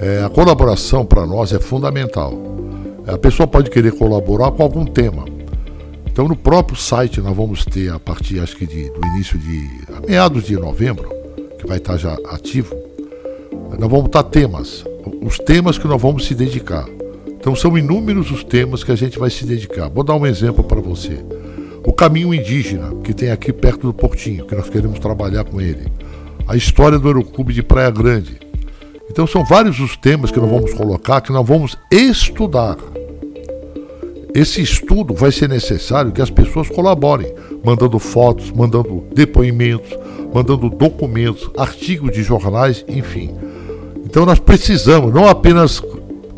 É, 0.00 0.24
a 0.24 0.28
colaboração 0.28 1.04
para 1.04 1.24
nós 1.24 1.52
é 1.52 1.58
fundamental. 1.58 2.32
A 3.06 3.18
pessoa 3.18 3.46
pode 3.46 3.70
querer 3.70 3.92
colaborar 3.92 4.50
com 4.50 4.62
algum 4.62 4.84
tema. 4.84 5.24
Então, 6.06 6.26
no 6.28 6.36
próprio 6.36 6.76
site, 6.76 7.20
nós 7.20 7.36
vamos 7.36 7.64
ter, 7.64 7.92
a 7.92 7.98
partir 7.98 8.40
acho 8.40 8.56
que 8.56 8.66
de, 8.66 8.88
do 8.90 9.06
início 9.08 9.38
de 9.38 9.68
meados 10.06 10.44
de 10.44 10.56
novembro, 10.56 11.10
que 11.58 11.66
vai 11.66 11.78
estar 11.78 11.96
já 11.96 12.16
ativo, 12.30 12.74
nós 13.78 13.90
vamos 13.90 14.06
estar 14.06 14.22
temas, 14.22 14.84
os 15.22 15.38
temas 15.38 15.76
que 15.76 15.86
nós 15.86 16.00
vamos 16.00 16.26
se 16.26 16.34
dedicar. 16.34 16.86
Então, 17.26 17.54
são 17.54 17.76
inúmeros 17.76 18.30
os 18.30 18.42
temas 18.42 18.82
que 18.82 18.92
a 18.92 18.96
gente 18.96 19.18
vai 19.18 19.28
se 19.28 19.44
dedicar. 19.44 19.88
Vou 19.88 20.02
dar 20.04 20.14
um 20.14 20.24
exemplo 20.24 20.64
para 20.64 20.80
você. 20.80 21.18
O 21.84 21.92
caminho 21.92 22.32
indígena, 22.32 22.94
que 23.02 23.12
tem 23.12 23.30
aqui 23.30 23.52
perto 23.52 23.88
do 23.88 23.92
Portinho, 23.92 24.46
que 24.46 24.54
nós 24.54 24.70
queremos 24.70 24.98
trabalhar 24.98 25.44
com 25.44 25.60
ele. 25.60 25.92
A 26.48 26.56
história 26.56 26.98
do 26.98 27.08
Aeroclube 27.08 27.52
de 27.52 27.62
Praia 27.62 27.90
Grande. 27.90 28.43
Então, 29.14 29.28
são 29.28 29.44
vários 29.44 29.78
os 29.78 29.96
temas 29.96 30.32
que 30.32 30.40
nós 30.40 30.50
vamos 30.50 30.74
colocar, 30.74 31.20
que 31.20 31.30
nós 31.30 31.46
vamos 31.46 31.78
estudar. 31.88 32.76
Esse 34.34 34.60
estudo 34.60 35.14
vai 35.14 35.30
ser 35.30 35.48
necessário 35.48 36.10
que 36.10 36.20
as 36.20 36.30
pessoas 36.30 36.68
colaborem, 36.68 37.32
mandando 37.64 37.96
fotos, 38.00 38.50
mandando 38.50 39.04
depoimentos, 39.14 39.96
mandando 40.34 40.68
documentos, 40.68 41.48
artigos 41.56 42.10
de 42.10 42.24
jornais, 42.24 42.84
enfim. 42.88 43.32
Então 44.04 44.26
nós 44.26 44.40
precisamos, 44.40 45.14
não 45.14 45.28
apenas 45.28 45.80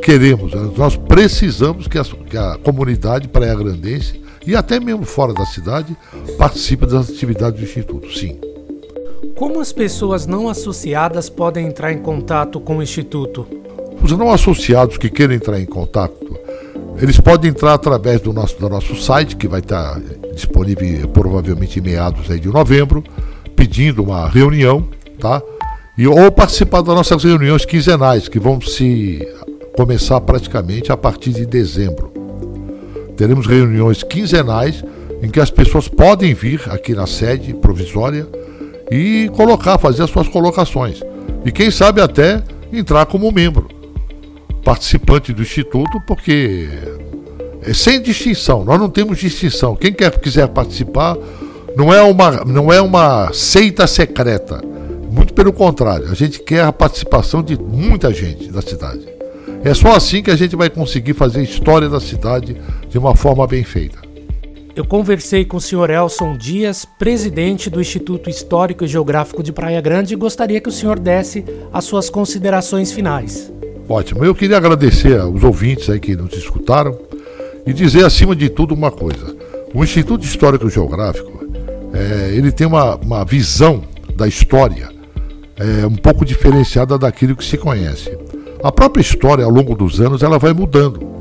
queremos, 0.02 0.52
nós 0.76 0.96
precisamos 0.96 1.88
que 1.88 1.98
a, 1.98 2.04
que 2.04 2.36
a 2.36 2.58
comunidade 2.62 3.26
praia-grandense 3.26 4.20
e 4.46 4.54
até 4.54 4.78
mesmo 4.78 5.06
fora 5.06 5.32
da 5.32 5.46
cidade 5.46 5.96
participe 6.36 6.84
das 6.84 7.08
atividades 7.08 7.58
do 7.58 7.64
Instituto, 7.64 8.12
sim. 8.12 8.38
Como 9.36 9.60
as 9.60 9.72
pessoas 9.72 10.26
não 10.26 10.48
associadas 10.48 11.28
podem 11.28 11.66
entrar 11.66 11.92
em 11.92 11.98
contato 11.98 12.58
com 12.58 12.78
o 12.78 12.82
Instituto? 12.82 13.46
Os 14.02 14.10
não 14.12 14.32
associados 14.32 14.98
que 14.98 15.08
queiram 15.08 15.34
entrar 15.34 15.60
em 15.60 15.66
contato 15.66 16.26
eles 17.00 17.20
podem 17.20 17.50
entrar 17.50 17.74
através 17.74 18.20
do 18.22 18.32
nosso, 18.32 18.58
do 18.58 18.68
nosso 18.70 18.96
site, 18.96 19.36
que 19.36 19.46
vai 19.46 19.60
estar 19.60 20.00
disponível 20.34 21.08
provavelmente 21.08 21.78
em 21.78 21.82
meados 21.82 22.26
de 22.40 22.48
novembro, 22.48 23.04
pedindo 23.54 24.02
uma 24.02 24.28
reunião, 24.28 24.88
tá? 25.18 25.42
E, 25.96 26.06
ou 26.06 26.32
participar 26.32 26.80
das 26.80 26.94
nossas 26.94 27.22
reuniões 27.22 27.66
quinzenais, 27.66 28.28
que 28.28 28.38
vão 28.38 28.60
se 28.60 29.26
começar 29.76 30.20
praticamente 30.22 30.90
a 30.90 30.96
partir 30.96 31.32
de 31.32 31.44
dezembro. 31.44 32.12
Teremos 33.14 33.46
reuniões 33.46 34.02
quinzenais 34.02 34.82
em 35.22 35.28
que 35.28 35.40
as 35.40 35.50
pessoas 35.50 35.88
podem 35.88 36.32
vir 36.32 36.62
aqui 36.70 36.94
na 36.94 37.06
sede 37.06 37.52
provisória 37.52 38.26
e 38.90 39.30
colocar, 39.34 39.78
fazer 39.78 40.02
as 40.02 40.10
suas 40.10 40.28
colocações. 40.28 41.02
E 41.44 41.52
quem 41.52 41.70
sabe 41.70 42.00
até 42.00 42.42
entrar 42.72 43.06
como 43.06 43.30
membro 43.30 43.68
participante 44.64 45.32
do 45.32 45.42
Instituto, 45.42 46.00
porque 46.06 46.68
é 47.62 47.72
sem 47.72 48.00
distinção, 48.00 48.64
nós 48.64 48.78
não 48.78 48.90
temos 48.90 49.18
distinção. 49.18 49.76
Quem 49.76 49.92
quer, 49.92 50.18
quiser 50.18 50.48
participar 50.48 51.16
não 51.76 51.92
é, 51.92 52.02
uma, 52.02 52.44
não 52.44 52.72
é 52.72 52.80
uma 52.80 53.32
seita 53.32 53.86
secreta. 53.86 54.62
Muito 55.10 55.34
pelo 55.34 55.52
contrário, 55.52 56.10
a 56.10 56.14
gente 56.14 56.40
quer 56.40 56.64
a 56.64 56.72
participação 56.72 57.42
de 57.42 57.56
muita 57.56 58.12
gente 58.12 58.50
da 58.50 58.60
cidade. 58.60 59.06
É 59.64 59.74
só 59.74 59.94
assim 59.96 60.22
que 60.22 60.30
a 60.30 60.36
gente 60.36 60.54
vai 60.54 60.70
conseguir 60.70 61.14
fazer 61.14 61.40
a 61.40 61.42
história 61.42 61.88
da 61.88 62.00
cidade 62.00 62.56
de 62.88 62.98
uma 62.98 63.14
forma 63.16 63.46
bem 63.46 63.64
feita. 63.64 64.05
Eu 64.76 64.84
conversei 64.84 65.42
com 65.42 65.56
o 65.56 65.60
senhor 65.60 65.88
Elson 65.88 66.36
Dias, 66.36 66.84
presidente 66.84 67.70
do 67.70 67.80
Instituto 67.80 68.28
Histórico 68.28 68.84
e 68.84 68.86
Geográfico 68.86 69.42
de 69.42 69.50
Praia 69.50 69.80
Grande, 69.80 70.12
e 70.12 70.16
gostaria 70.18 70.60
que 70.60 70.68
o 70.68 70.72
senhor 70.72 70.98
desse 70.98 71.42
as 71.72 71.84
suas 71.84 72.10
considerações 72.10 72.92
finais. 72.92 73.50
Ótimo. 73.88 74.22
Eu 74.22 74.34
queria 74.34 74.58
agradecer 74.58 75.18
aos 75.18 75.42
ouvintes 75.42 75.88
aí 75.88 75.98
que 75.98 76.14
nos 76.14 76.34
escutaram 76.34 76.94
e 77.66 77.72
dizer 77.72 78.04
acima 78.04 78.36
de 78.36 78.50
tudo 78.50 78.74
uma 78.74 78.90
coisa. 78.90 79.34
O 79.72 79.82
Instituto 79.82 80.26
Histórico 80.26 80.68
Geográfico 80.68 81.46
é, 81.94 82.34
ele 82.34 82.52
tem 82.52 82.66
uma, 82.66 82.96
uma 82.96 83.24
visão 83.24 83.82
da 84.14 84.28
história 84.28 84.90
é, 85.56 85.86
um 85.86 85.96
pouco 85.96 86.22
diferenciada 86.22 86.98
daquilo 86.98 87.34
que 87.34 87.44
se 87.46 87.56
conhece. 87.56 88.14
A 88.62 88.70
própria 88.70 89.00
história, 89.00 89.42
ao 89.42 89.50
longo 89.50 89.74
dos 89.74 90.02
anos, 90.02 90.22
ela 90.22 90.38
vai 90.38 90.52
mudando. 90.52 91.15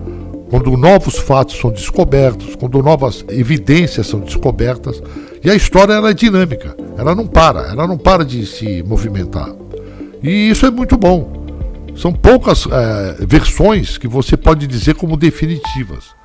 Quando 0.50 0.78
novos 0.78 1.18
fatos 1.18 1.58
são 1.60 1.72
descobertos, 1.72 2.56
quando 2.56 2.82
novas 2.82 3.26
evidências 3.30 4.08
são 4.08 4.20
descobertas, 4.20 5.02
e 5.44 5.50
a 5.50 5.56
história 5.56 5.94
ela 5.94 6.12
é 6.12 6.14
dinâmica, 6.14 6.76
ela 6.98 7.16
não 7.16 7.28
para, 7.28 7.68
ela 7.72 7.88
não 7.88 7.98
para 7.98 8.24
de 8.24 8.46
se 8.46 8.84
movimentar. 8.84 9.50
E 10.22 10.50
isso 10.50 10.66
é 10.66 10.72
muito 10.72 10.98
bom. 10.98 11.46
São 11.96 12.12
poucas 12.12 12.68
é, 12.70 13.26
versões 13.26 13.98
que 13.98 14.08
você 14.08 14.36
pode 14.36 14.68
dizer 14.68 14.96
como 14.96 15.16
definitivas. 15.16 16.16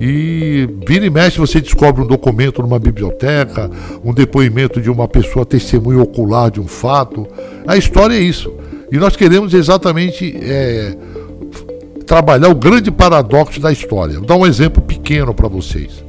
E 0.00 0.68
vira 0.86 1.04
e 1.04 1.10
mexe 1.10 1.38
você 1.38 1.60
descobre 1.60 2.02
um 2.02 2.06
documento 2.06 2.62
numa 2.62 2.78
biblioteca, 2.78 3.70
um 4.04 4.14
depoimento 4.14 4.80
de 4.80 4.90
uma 4.90 5.08
pessoa 5.08 5.44
testemunha 5.44 6.02
ocular 6.02 6.50
de 6.50 6.60
um 6.60 6.66
fato. 6.66 7.26
A 7.66 7.76
história 7.76 8.14
é 8.14 8.20
isso. 8.20 8.52
E 8.90 8.96
nós 8.96 9.16
queremos 9.16 9.52
exatamente 9.52 10.36
é, 10.40 10.96
trabalhar 12.08 12.48
o 12.48 12.54
grande 12.54 12.90
paradoxo 12.90 13.60
da 13.60 13.70
história. 13.70 14.16
Vou 14.16 14.26
dar 14.26 14.36
um 14.36 14.46
exemplo 14.46 14.82
pequeno 14.82 15.34
para 15.34 15.46
vocês. 15.46 16.02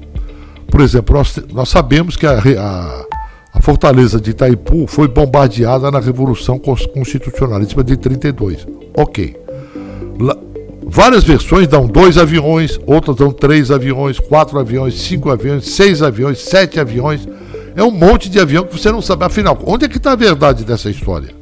Por 0.71 0.79
exemplo, 0.79 1.17
nós, 1.17 1.37
nós 1.51 1.67
sabemos 1.67 2.15
que 2.15 2.25
a, 2.25 2.39
a, 2.39 3.05
a, 3.53 3.61
fortaleza 3.61 4.19
de 4.19 4.29
Itaipu 4.29 4.87
foi 4.87 5.09
bombardeada 5.09 5.91
na 5.91 5.99
Revolução 5.99 6.57
Constitucionalíssima 6.57 7.83
de 7.83 7.97
32. 7.97 8.65
Ok. 8.95 9.35
Lá, 10.17 10.37
várias 10.83 11.25
versões 11.25 11.67
dão 11.67 11.85
dois 11.85 12.17
aviões, 12.17 12.79
outras 12.85 13.17
dão 13.17 13.31
três 13.31 13.69
aviões, 13.69 14.19
quatro 14.19 14.57
aviões, 14.57 15.01
cinco 15.01 15.29
aviões, 15.29 15.67
seis 15.67 16.01
aviões, 16.01 16.39
sete 16.39 16.79
aviões. 16.79 17.27
É 17.75 17.83
um 17.83 17.91
monte 17.91 18.29
de 18.29 18.39
avião 18.39 18.63
que 18.63 18.77
você 18.77 18.89
não 18.89 19.01
sabe. 19.01 19.25
Afinal, 19.25 19.59
onde 19.65 19.83
é 19.83 19.89
que 19.89 19.97
está 19.97 20.13
a 20.13 20.15
verdade 20.15 20.63
dessa 20.63 20.89
história? 20.89 21.38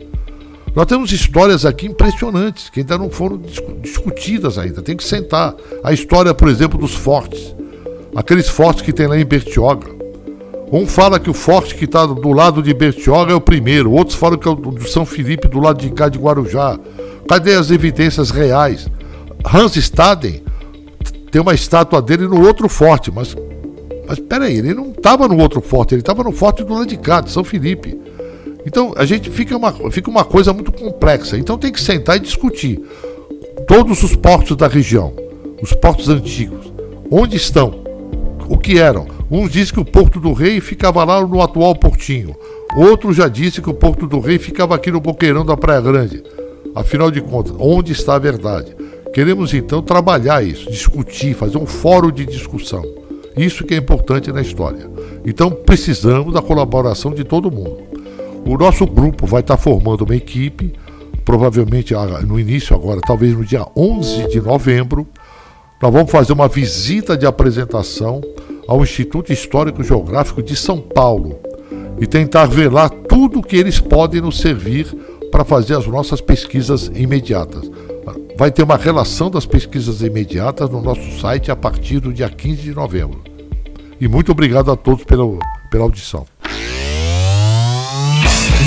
Nós 0.77 0.85
temos 0.85 1.11
histórias 1.11 1.65
aqui 1.65 1.87
impressionantes 1.87 2.69
que 2.69 2.81
ainda 2.81 2.99
não 2.99 3.09
foram 3.09 3.41
discutidas 3.81 4.59
ainda. 4.59 4.79
Tem 4.79 4.95
que 4.95 5.03
sentar. 5.03 5.55
A 5.83 5.91
história, 5.91 6.35
por 6.35 6.47
exemplo, 6.47 6.77
dos 6.77 6.93
fortes. 6.93 7.55
Aqueles 8.15 8.47
fortes 8.47 8.83
que 8.83 8.93
tem 8.93 9.07
lá 9.07 9.17
em 9.17 9.25
Bertioga. 9.25 9.87
Um 10.71 10.85
fala 10.85 11.19
que 11.19 11.31
o 11.31 11.33
forte 11.33 11.73
que 11.73 11.85
está 11.85 12.05
do 12.05 12.31
lado 12.31 12.61
de 12.61 12.75
Bertioga 12.75 13.31
é 13.31 13.35
o 13.35 13.41
primeiro, 13.41 13.91
outros 13.91 14.15
falam 14.15 14.37
que 14.37 14.47
é 14.47 14.51
o 14.51 14.55
do 14.55 14.87
São 14.87 15.03
Felipe 15.03 15.47
do 15.47 15.59
lado 15.59 15.81
de 15.81 15.89
cá 15.89 16.09
de 16.09 16.19
Guarujá. 16.19 16.79
Cadê 17.27 17.55
as 17.55 17.71
evidências 17.71 18.29
reais? 18.29 18.87
Hans 19.51 19.75
Staden 19.77 20.43
tem 21.31 21.41
uma 21.41 21.55
estátua 21.55 22.03
dele 22.03 22.27
no 22.27 22.45
outro 22.45 22.69
forte, 22.69 23.11
mas, 23.11 23.35
mas 24.07 24.19
peraí, 24.19 24.57
ele 24.57 24.75
não 24.75 24.91
estava 24.91 25.27
no 25.27 25.39
outro 25.39 25.59
forte, 25.59 25.95
ele 25.95 26.01
estava 26.01 26.23
no 26.23 26.31
forte 26.31 26.63
do 26.63 26.71
lado 26.71 26.85
de 26.85 26.97
cá, 26.97 27.19
de 27.19 27.31
São 27.31 27.43
Felipe. 27.43 27.97
Então 28.67 28.93
a 28.97 29.05
gente 29.05 29.31
fica 29.31 29.55
uma, 29.55 29.71
fica 29.89 30.09
uma 30.09 30.25
coisa 30.25 30.51
muito 30.51 30.73
complexa. 30.73 31.37
Então 31.37 31.57
tem 31.57 31.71
que 31.71 31.79
sentar 31.79 32.17
e 32.17 32.19
discutir 32.19 32.81
todos 33.65 34.03
os 34.03 34.13
portos 34.13 34.57
da 34.57 34.67
região, 34.67 35.13
os 35.61 35.71
portos 35.71 36.09
antigos, 36.09 36.73
onde 37.09 37.37
estão, 37.37 37.81
o 38.49 38.57
que 38.57 38.77
eram. 38.77 39.07
Uns 39.31 39.51
dizem 39.51 39.73
que 39.73 39.79
o 39.79 39.85
Porto 39.85 40.19
do 40.19 40.33
Rei 40.33 40.59
ficava 40.59 41.03
lá 41.05 41.25
no 41.25 41.41
atual 41.41 41.75
Portinho. 41.75 42.35
Outro 42.75 43.13
já 43.13 43.29
disse 43.29 43.61
que 43.61 43.69
o 43.69 43.73
Porto 43.73 44.05
do 44.05 44.19
Rei 44.19 44.37
ficava 44.37 44.75
aqui 44.75 44.91
no 44.91 44.99
Boqueirão 44.99 45.45
da 45.45 45.55
Praia 45.55 45.79
Grande. 45.79 46.21
Afinal 46.75 47.09
de 47.09 47.21
contas, 47.21 47.53
onde 47.57 47.93
está 47.93 48.15
a 48.15 48.19
verdade? 48.19 48.75
Queremos 49.13 49.53
então 49.53 49.81
trabalhar 49.81 50.43
isso, 50.43 50.69
discutir, 50.69 51.33
fazer 51.33 51.57
um 51.57 51.65
fórum 51.65 52.11
de 52.11 52.25
discussão 52.25 52.83
Isso 53.35 53.63
que 53.63 53.73
é 53.73 53.77
importante 53.77 54.31
na 54.31 54.41
história. 54.41 54.89
Então 55.25 55.51
precisamos 55.51 56.33
da 56.33 56.41
colaboração 56.41 57.11
de 57.11 57.23
todo 57.23 57.49
mundo. 57.49 57.86
O 58.47 58.57
nosso 58.57 58.85
grupo 58.85 59.27
vai 59.27 59.41
estar 59.41 59.57
formando 59.57 60.05
uma 60.05 60.15
equipe, 60.15 60.71
provavelmente 61.25 61.93
ah, 61.93 62.21
no 62.21 62.39
início 62.39 62.73
agora, 62.73 63.01
talvez 63.05 63.33
no 63.33 63.43
dia 63.43 63.65
11 63.75 64.29
de 64.29 64.39
novembro, 64.39 65.05
nós 65.81 65.91
vamos 65.91 66.09
fazer 66.09 66.31
uma 66.31 66.47
visita 66.47 67.17
de 67.17 67.25
apresentação 67.25 68.21
ao 68.65 68.81
Instituto 68.81 69.33
Histórico 69.33 69.83
Geográfico 69.83 70.41
de 70.41 70.55
São 70.55 70.79
Paulo 70.79 71.37
e 71.99 72.07
tentar 72.07 72.45
ver 72.45 72.71
lá 72.71 72.87
tudo 72.87 73.41
que 73.41 73.57
eles 73.57 73.81
podem 73.81 74.21
nos 74.21 74.39
servir 74.39 74.95
para 75.29 75.43
fazer 75.43 75.75
as 75.75 75.85
nossas 75.85 76.21
pesquisas 76.21 76.89
imediatas. 76.95 77.69
Vai 78.37 78.49
ter 78.49 78.63
uma 78.63 78.77
relação 78.77 79.29
das 79.29 79.45
pesquisas 79.45 80.01
imediatas 80.01 80.69
no 80.69 80.81
nosso 80.81 81.19
site 81.19 81.51
a 81.51 81.55
partir 81.55 81.99
do 81.99 82.13
dia 82.13 82.29
15 82.29 82.61
de 82.61 82.73
novembro. 82.73 83.21
E 83.99 84.07
muito 84.07 84.31
obrigado 84.31 84.71
a 84.71 84.77
todos 84.77 85.03
pela, 85.03 85.37
pela 85.69 85.83
audição. 85.83 86.25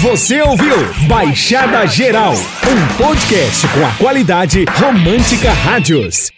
Você 0.03 0.41
ouviu 0.41 0.77
Baixada 1.07 1.87
Geral, 1.87 2.33
um 2.33 2.97
podcast 2.97 3.69
com 3.69 3.85
a 3.85 3.93
qualidade 3.99 4.65
Romântica 4.81 5.53
Rádios. 5.53 6.31